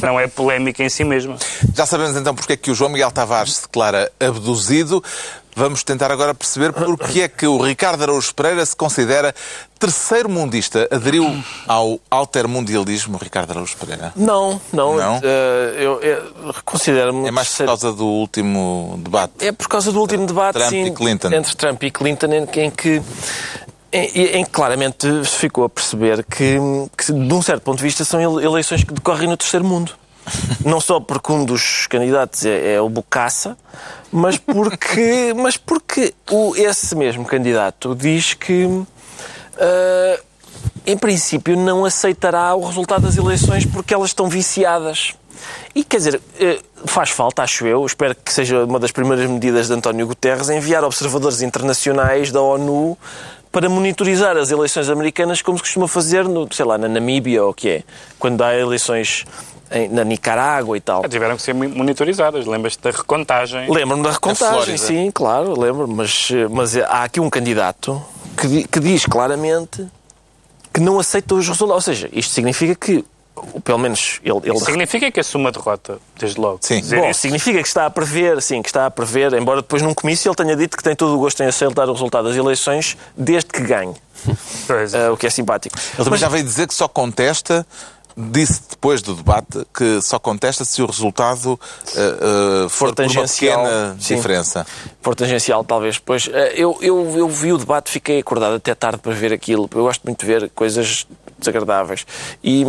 [0.00, 1.36] não é polémica em si mesma.
[1.74, 5.02] Já sabemos então porque é que o João Miguel Tavares se declara abduzido.
[5.58, 9.34] Vamos tentar agora perceber porque é que o Ricardo Araújo Pereira se considera
[9.78, 10.86] terceiro mundista.
[10.90, 14.12] Aderiu ao altermundialismo, Ricardo Araújo Pereira?
[14.14, 14.98] Não, não.
[14.98, 15.16] não?
[15.16, 15.22] Uh,
[15.78, 17.26] eu, eu considero-me...
[17.26, 19.32] É mais por causa do último debate?
[19.40, 21.32] É por causa do último debate, Trump sim, e Clinton.
[21.32, 23.02] entre Trump e Clinton, em, que
[23.90, 26.58] em, em, claramente se ficou a perceber que,
[26.98, 29.92] que, de um certo ponto de vista, são eleições que decorrem no terceiro mundo.
[30.64, 33.56] Não só porque um dos candidatos é, é o Bocaça,
[34.10, 38.68] mas porque, mas porque o, esse mesmo candidato diz que,
[39.58, 40.20] ah,
[40.86, 45.14] em princípio, não aceitará o resultado das eleições porque elas estão viciadas.
[45.74, 49.66] E quer dizer, eh, faz falta, acho eu, espero que seja uma das primeiras medidas
[49.66, 52.96] de António Guterres, enviar observadores internacionais da ONU
[53.52, 57.50] para monitorizar as eleições americanas como se costuma fazer, no, sei lá, na Namíbia ou
[57.50, 57.84] o que é,
[58.18, 59.24] quando há eleições
[59.70, 61.02] em- na Nicarágua e tal.
[61.02, 62.46] Já tiveram que ser monitorizadas.
[62.46, 63.70] Lembras-te da recontagem?
[63.70, 68.02] Lembro-me da recontagem, sim, claro, lembro mas, mas há aqui um candidato
[68.40, 69.86] que, que diz claramente
[70.72, 71.74] que não aceita os resultados.
[71.88, 73.04] Ou seja, isto significa que,
[73.64, 76.58] pelo menos, ele, ele Significa que assume a derrota, desde logo.
[76.60, 76.80] Sim.
[76.80, 77.20] Dizer Bom, isso.
[77.20, 80.36] significa que está a prever, sim, que está a prever, embora depois num comício ele
[80.36, 83.60] tenha dito que tem todo o gosto em aceitar o resultado das eleições desde que
[83.62, 83.94] ganhe,
[84.66, 85.06] Pois é.
[85.06, 85.78] eh, o que é simpático.
[85.94, 87.66] Ele também já veio dizer que só contesta,
[88.16, 91.60] disse depois do debate, que só contesta se o resultado
[91.94, 94.16] eh, eh, for por uma tangencial, pequena sim.
[94.16, 94.66] diferença.
[95.02, 95.98] For tangencial, talvez.
[95.98, 99.68] Pois, eh, eu, eu, eu vi o debate, fiquei acordado até tarde para ver aquilo.
[99.74, 101.06] Eu gosto muito de ver coisas
[101.38, 102.06] desagradáveis.
[102.42, 102.64] E,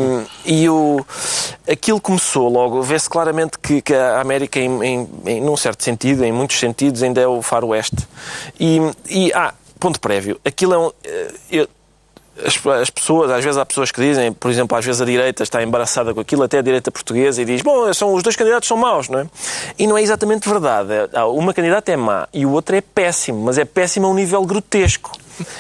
[0.46, 1.06] e o,
[1.70, 6.26] aquilo começou logo, vê-se claramente que, que a América, em, em, em, num certo sentido,
[6.26, 8.06] em muitos sentidos, ainda é o faroeste.
[8.60, 8.80] E,
[9.10, 10.92] e ah, ponto prévio, aquilo é um...
[11.50, 11.70] eu-
[12.46, 15.44] as, as pessoas, às vezes há pessoas que dizem, por exemplo, às vezes a direita
[15.44, 18.68] está embaraçada com aquilo, até a direita portuguesa, e diz, bom, são, os dois candidatos
[18.68, 19.28] são maus, não é?
[19.78, 20.90] E não é exatamente verdade.
[21.14, 24.14] É- Uma candidata é má e o outro é péssimo, mas é péssimo a um
[24.14, 25.12] nível grotesco.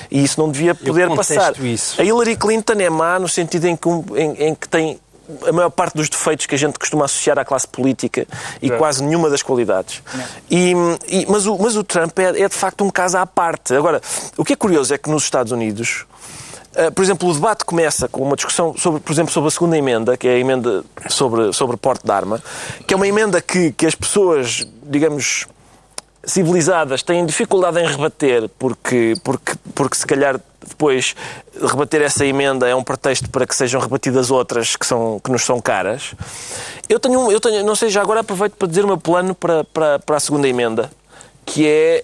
[0.09, 1.53] E isso não devia poder passar.
[1.63, 2.01] isso.
[2.01, 4.99] A Hillary Clinton é má no sentido em que, em, em que tem
[5.45, 8.25] a maior parte dos defeitos que a gente costuma associar à classe política
[8.61, 10.01] e quase nenhuma das qualidades.
[10.49, 10.73] E,
[11.07, 13.75] e- mas, o, mas o Trump é, é de facto um caso à parte.
[13.75, 14.01] Agora,
[14.37, 16.05] o que é curioso é que nos Estados Unidos,
[16.93, 20.15] por exemplo, o debate começa com uma discussão sobre, por exemplo, sobre a segunda emenda,
[20.15, 22.41] que é a emenda sobre, sobre porte de arma,
[22.85, 25.47] que é uma emenda que, que as pessoas, digamos,
[26.23, 31.15] civilizadas têm dificuldade em rebater, porque, porque, porque se calhar depois
[31.61, 35.43] rebater essa emenda é um pretexto para que sejam rebatidas outras que, são, que nos
[35.43, 36.13] são caras.
[36.89, 39.63] Eu tenho, eu tenho, não sei, já agora aproveito para dizer o meu plano para,
[39.63, 40.91] para, para a segunda emenda,
[41.45, 42.03] que é,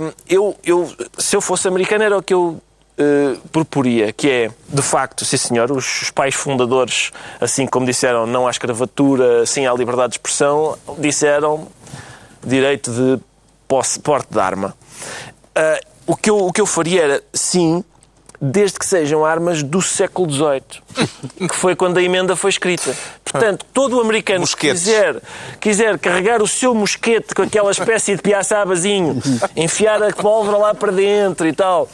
[0.00, 2.60] hum, eu, eu, se eu fosse americano era o que eu
[2.96, 8.46] eh, proporia, que é, de facto, sim senhor, os, pais fundadores, assim como disseram não
[8.46, 11.66] à escravatura, sim à liberdade de expressão, disseram
[12.40, 13.20] direito de
[13.66, 14.76] posse, porte de arma.
[15.56, 17.82] Ah, o, que eu, o que eu faria era, sim,
[18.44, 22.94] desde que sejam armas do século XVIII, que foi quando a emenda foi escrita.
[23.24, 25.16] Portanto, todo o americano que quiser,
[25.58, 29.20] quiser carregar o seu mosquete com aquela espécie de piaçabazinho,
[29.56, 31.88] enfiar a pólvora lá para dentro e tal,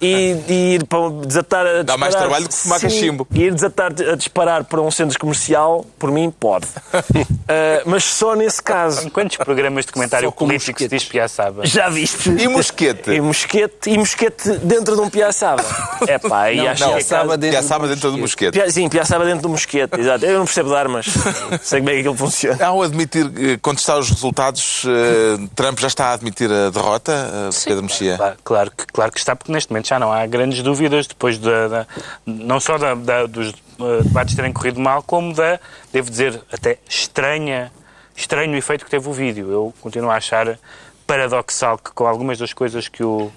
[0.00, 1.84] e, e ir para desatar a disparar...
[1.84, 3.26] Dá mais trabalho do que fumar cachimbo.
[3.34, 6.66] E ir desatar a disparar para um centro comercial, por mim, pode.
[6.94, 9.06] Ah, mas só nesse caso.
[9.06, 11.66] Em quantos programas de comentário político se diz piaçaba?
[11.66, 12.30] Já viste?
[12.30, 13.10] E mosquete?
[13.10, 15.64] E mosquete, e mosquete dentro de um piaçaba.
[16.06, 18.52] É pá, e Não, acho não, que é piaçaba caso- dentro Piaçaba dentro do mosquete.
[18.52, 20.24] Pia- Sim, piaçaba dentro do mosquete, exato.
[20.24, 21.06] Eu não percebo de armas.
[21.62, 22.66] Sei como é que aquilo funciona.
[22.66, 27.50] Ao admitir, eh, contestar os resultados, eh, Trump já está a admitir a derrota, eh,
[27.64, 28.16] Pedro Mexia?
[28.16, 31.38] Claro, claro que, claro que está, porque neste momento já não há grandes dúvidas, depois
[31.38, 31.86] da, da-
[32.26, 35.58] não só da- da- dos eh, debates terem corrido mal, como da,
[35.92, 37.70] devo dizer, até estranha,
[38.16, 39.50] estranho efeito que teve o vídeo.
[39.50, 40.58] Eu continuo a achar
[41.06, 43.30] paradoxal que com algumas das coisas que o,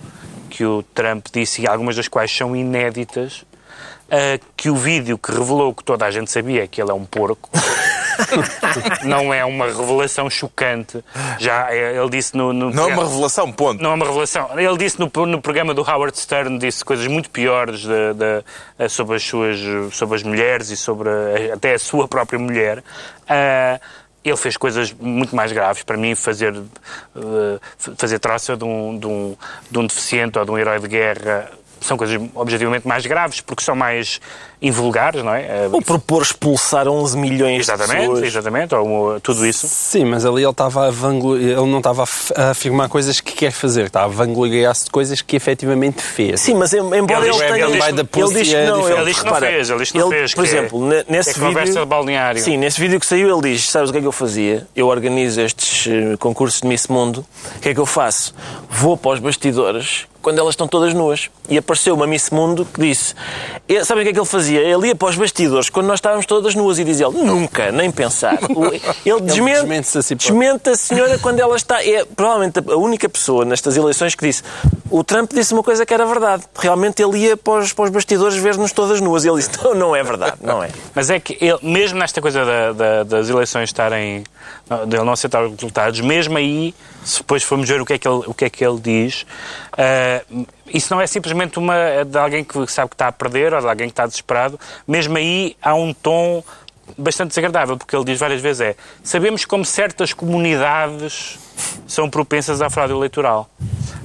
[0.49, 3.45] que o Trump disse, e algumas das quais são inéditas,
[4.09, 7.05] eh, que o vídeo que revelou que toda a gente sabia que ele é um
[7.05, 7.49] porco,
[9.03, 11.03] não é uma revelação chocante.
[11.37, 13.81] Já eh, ele disse no, no Não é uma revelação, ponto.
[13.81, 14.49] não é uma revelação.
[14.59, 18.43] Ele disse no, no programa do Howard Stern disse coisas muito piores de- de-
[18.77, 19.57] eh, sobre as suas
[19.93, 22.83] sobre as mulheres e sobre a- até a sua própria mulher.
[23.27, 23.79] Ah,
[24.30, 25.84] ele fez coisas muito mais graves.
[25.84, 27.59] Para mim, fazer, eh,
[27.97, 29.36] fazer troça de um, de, um,
[29.69, 31.49] de um deficiente ou de um herói de guerra
[31.82, 34.19] são coisas objetivamente mais graves porque são mais
[34.62, 35.41] invulgares, não é?
[35.66, 38.24] Eh, Ou propor expulsar 11 milhões de Exatamente, pessoas.
[38.24, 39.68] exatamente, ou, ou tudo isso.
[39.70, 41.38] Sim, mas ali ele estava a vanglo...
[41.38, 42.03] ele não estava
[42.36, 46.41] a afirmar coisas que quer fazer, estava a vangloriar-se de coisas que efetivamente fez.
[46.41, 47.66] Sim, mas em- embora Ele ele, tenha...
[47.66, 48.89] ele diz- ele da diz que é não.
[48.89, 51.05] Ele diz que não fez, ele diz que não fez, Por que é- exemplo, ne-
[51.07, 51.47] nesse é vídeo...
[51.47, 52.41] conversa de balneário.
[52.41, 54.68] Sim, nesse vídeo que saiu ele diz, sabes o que é que eu fazia?
[54.76, 57.26] Eu organizo estes eh, concursos de Miss Mundo.
[57.55, 58.34] O que é que eu faço?
[58.70, 61.30] Vou para os bastidores quando elas estão todas nuas.
[61.47, 63.16] E apareceu uma Miss Mundo que disse...
[63.70, 64.48] eh, Sabem o que é que ele fazia?
[64.55, 67.89] Ele ia para os bastidores quando nós estávamos todas nuas e dizia ele, nunca, nem
[67.91, 68.37] pensar.
[69.05, 71.83] Ele desmente, desmente-se a si desmente a senhora quando ela está...
[71.83, 74.43] É provavelmente a única pessoa nestas eleições que disse
[74.91, 76.43] o Trump disse uma coisa que era verdade.
[76.57, 79.23] Realmente ele ia para os, para os bastidores ver-nos todas nuas.
[79.23, 80.69] E ele disse, não, não é verdade, não é.
[80.95, 84.23] Mas é que ele, mesmo nesta coisa da- da- das eleições estarem.
[84.87, 86.73] de ele não aceitar os resultados, mesmo aí,
[87.03, 89.25] se depois formos ver o que é que ele, o que é que ele diz,
[89.77, 90.21] ah,
[90.74, 93.67] isso não é simplesmente uma de alguém que sabe que está a perder ou de
[93.67, 94.59] alguém que está desesperado.
[94.88, 96.43] Mesmo aí há um tom
[96.97, 101.38] bastante desagradável, porque ele diz várias vezes é sabemos como certas comunidades
[101.88, 103.49] são propensas à fraude eleitoral.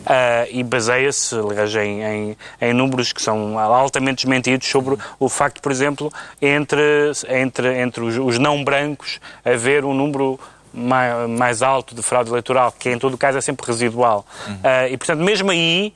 [0.07, 5.63] Ah, e baseia-se, aliás, em, em, em números que são altamente desmentidos sobre o facto,
[5.63, 6.13] por exemplo,
[6.43, 10.39] entre, entre, entre os, os não brancos haver um número
[10.75, 14.27] mais, mais alto de fraude eleitoral, que em todo caso é sempre residual.
[14.63, 15.95] Ah, e, portanto, mesmo aí,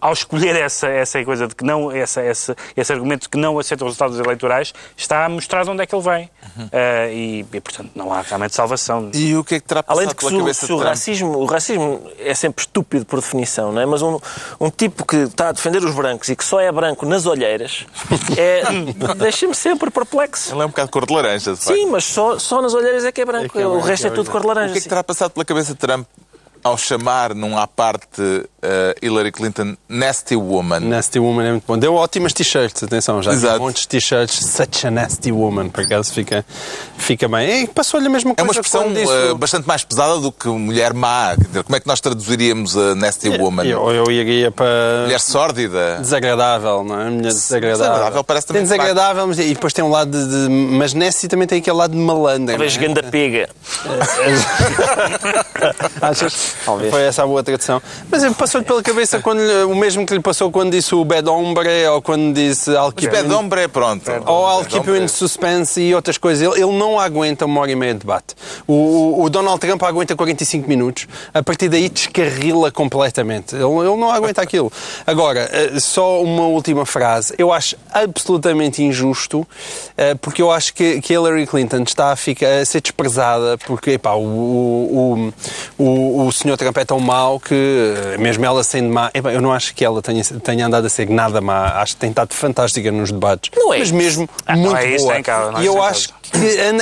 [0.00, 3.58] ao escolher essa, essa coisa de que não, essa, essa, esse argumento de que não
[3.58, 6.30] aceita os resultados eleitorais, está a mostrar de onde é que ele vem.
[6.72, 9.10] Ah, e, e, portanto, não há realmente salvação.
[9.14, 10.66] E o que é que terá passado Além de que pela se o, cabeça se
[10.66, 13.86] de o racismo, o racismo é sempre estúpido por definição, não é?
[13.86, 14.18] Mas um,
[14.60, 17.86] um tipo que está a defender os brancos e que só é branco nas olheiras
[18.36, 18.62] é,
[19.16, 20.54] deixa-me sempre perplexo.
[20.54, 21.76] Ele é um bocado cor de laranja, de facto.
[21.76, 23.58] Sim, mas só, só nas olheiras é que é branco.
[23.58, 24.70] é o branco, resto é é tudo cor de laranja.
[24.70, 26.06] O que é que terá passado pela cabeça de Trump
[26.62, 28.20] ao chamar num à parte
[28.62, 30.80] eh, Hillary Clinton nasty woman?
[30.80, 31.78] Nasty Woman é muito bom.
[31.78, 33.72] Deu ótimas t-shirts, atenção, já Exato.
[33.72, 34.44] de t-shirts.
[34.44, 36.44] Such a nasty woman, por acaso fica,
[36.98, 37.62] fica bem.
[37.62, 40.92] E passou-lhe a mesma É coisa uma expressão eh, bastante mais pesada do que mulher
[40.92, 41.34] má.
[41.64, 43.64] Como é que nós traduziríamos a nasty woman?
[43.64, 45.98] Eu, eu iria para Mulher sórdida?
[46.00, 47.04] desagradável, não é?
[47.04, 47.86] Mulher desagradável.
[47.86, 51.28] desagradável parece também tem desagradável, mas, e depois tem um lado de, de- Mas Nessie
[51.28, 52.54] também tem aquele lado de malandra.
[52.56, 52.78] Talvez é?
[52.78, 53.48] ganda pega.
[56.02, 56.49] Achas?
[56.64, 56.90] Talvez.
[56.90, 57.80] Foi essa a boa tradução.
[58.10, 59.40] Mas ele passou-lhe pela cabeça quando,
[59.70, 62.94] o mesmo que lhe passou quando disse o bad hombre ou quando disse I'll Mas
[62.94, 64.10] keep bad you in- hombre é pronto.
[64.26, 64.98] ou hombre.
[65.02, 66.42] in suspense e outras coisas.
[66.46, 68.34] Ele, ele não aguenta uma hora e meia de debate.
[68.66, 71.06] O, o- o Donald Trump aguenta 45 minutos.
[71.32, 73.54] A partir daí descarrila completamente.
[73.54, 74.70] Ele, ele não aguenta aquilo.
[75.06, 77.34] Agora, eh, só uma última frase.
[77.38, 79.46] Eu acho absolutamente injusto
[79.96, 83.92] eh, porque eu acho que, que Hillary Clinton está a, ficar, a ser desprezada porque
[83.92, 85.32] epá, o, o,
[85.78, 87.54] o, o senhor Trump é tão mau que,
[88.14, 91.08] eh, mesmo ela sendo má, eu não acho que ela tenha, tenha andado a ser
[91.08, 91.80] nada má.
[91.80, 93.50] Acho que tem estado fantástica nos debates.
[93.56, 95.22] Não é Mas mesmo Ah, muito é isso, boa.
[95.22, 96.08] cá, é e eu acho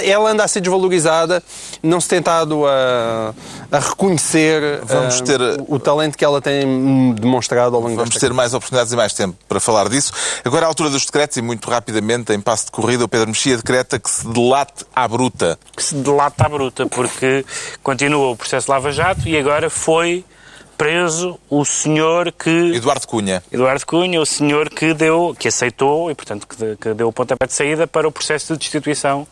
[0.05, 1.43] ela anda a ser desvalorizada,
[1.83, 3.35] não se tem estado a,
[3.73, 8.11] a reconhecer Vamos ah, ter- o, o talento que ela tem demonstrado ao longo Vamos
[8.11, 10.13] desta ter mais oportunidades e mais tempo para falar disso.
[10.45, 13.57] Agora, à altura dos decretos, e muito rapidamente, em passo de corrida, o Pedro Mexia
[13.57, 15.59] decreta que se delate à bruta.
[15.77, 17.45] que se delata à bruta, porque
[17.83, 20.25] continua o processo Lava Jato e agora foi
[20.79, 22.49] preso o senhor que.
[22.49, 23.43] Eduardo Cunha.
[23.53, 27.47] Eduardo Cunha, o senhor que deu, que aceitou e, portanto, que, que deu o pontapé
[27.47, 29.27] de saída para o processo de destituição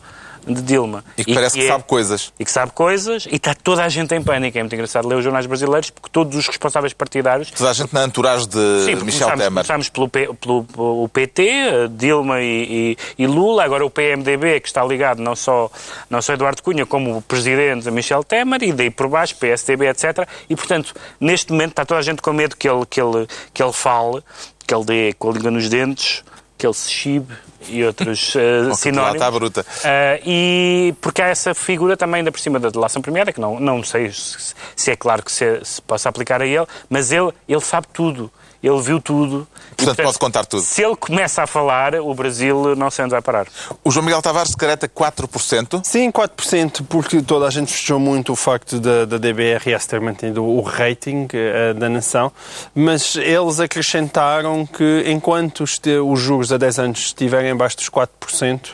[0.53, 1.03] de Dilma.
[1.17, 2.33] E que parece que é- sabe coisas.
[2.39, 4.57] E que sabe coisas, e está toda a gente em pânico.
[4.57, 7.93] É muito engraçado ler os jornais brasileiros, porque todos os responsáveis partidários Toda a gente
[7.93, 9.49] na entourage de Sim, Michel começámos, Temer.
[9.51, 14.67] começámos pelo, P- pelo- pelo PT, Dilma e, e- e Lula, agora o PMDB, que
[14.67, 15.69] está ligado não só,
[16.09, 19.87] não só a Eduardo Cunha, como o presidente Michel Temer, e daí por baixo, PSDB,
[19.87, 20.27] etc.
[20.49, 23.61] E, portanto, neste momento está toda a gente com medo que ele, que ele, que
[23.61, 24.21] ele fale,
[24.65, 26.23] que ele dê com a língua nos dentes,
[26.57, 27.33] que ele se chibe
[27.69, 28.33] e outros
[28.65, 29.21] Ou que sinónimos.
[29.21, 29.65] à bruta.
[29.83, 33.59] Ah, e porque há essa figura também ainda por cima da delação premiada, que não,
[33.59, 37.31] não sei se, se é claro que se, se possa aplicar a ele, mas ele,
[37.47, 38.31] ele sabe tudo,
[38.61, 39.47] ele viu tudo.
[39.73, 40.63] E, Portanto, pode contar tudo.
[40.63, 43.47] Se ele começa a falar, o Brasil não sei onde vai parar.
[43.83, 45.81] O João Miguel Tavares decreta 4%.
[45.83, 50.43] Sim, 4%, porque toda a gente festejou muito o facto da, da DBRS ter mantido
[50.43, 52.31] o rating eh, da nação,
[52.73, 58.69] mas eles acrescentaram que enquanto os, os juros a 10 anos estiverem abaixo dos 4%,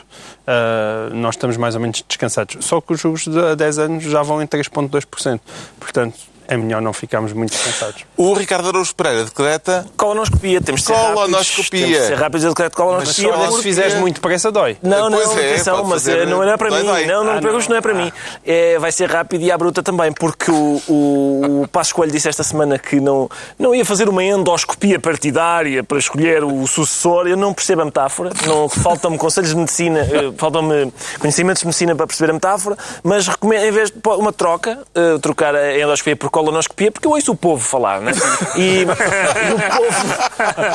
[0.46, 2.64] eh, nós estamos mais ou menos descansados.
[2.64, 5.40] Só que os juros de a 10 anos já vão em 3,2%.
[5.78, 6.18] Portanto,
[6.48, 8.04] é melhor não ficarmos muito descansados.
[8.16, 11.32] O Ricardo Araújo Pereira decreta Colonoscopia, temos de ser Colonoscopia.
[11.32, 11.70] rápidos.
[11.70, 13.32] Temos de ser rápidos, eu decreto Mas colonoscopia.
[13.32, 14.76] se porque- fizeres muito pressa, dói.
[14.82, 16.86] Não, não, Pois é, atenção, mas fazer- eh, não é para dói, mim.
[16.86, 17.06] dói.
[17.06, 18.12] Não, não Ah, perguntes, não é para mim.
[18.44, 22.28] É, vai ser rápido e à bruta também, porque o, o, o Passo Coelho disse
[22.28, 23.28] esta semana que não,
[23.58, 27.26] não ia fazer uma endoscopia partidária para escolher o sucessor.
[27.26, 28.30] Eu não percebo a metáfora.
[28.46, 33.26] Não, faltam-me conselhos de medicina, eh, faltam-me conhecimentos de medicina para perceber a metáfora, mas
[33.28, 34.78] recomendo, em vez de uma troca,
[35.22, 38.10] trocar a endoscopia por colonoscopia, porque eu ouço o povo falar, né?
[38.56, 38.84] E, e
[39.54, 40.14] o povo.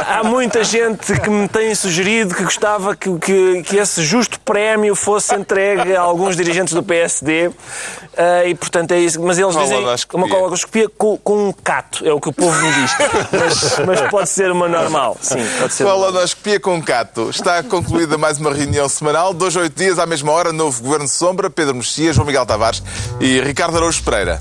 [0.07, 4.95] Há muita gente que me tem sugerido que gostava que, que, que esse justo prémio
[4.95, 7.51] fosse entregue a alguns dirigentes do PSD.
[8.17, 9.21] ah, e portanto é isso.
[9.21, 9.77] Mas eles dizem
[10.13, 12.95] uma colonoscopia com, com um cato, é o que o povo me diz.
[13.31, 15.17] Mas, mas pode ser uma normal.
[15.19, 15.83] Sim, pode ser.
[15.83, 17.29] Colonoscopia com Cato.
[17.29, 19.33] Está concluída mais uma reunião semanal.
[19.33, 22.81] Dois, oito dias, à mesma hora, novo Governo de Sombra, Pedro Mexia, João Miguel Tavares
[23.19, 24.39] e Ricardo Araújo Pereira.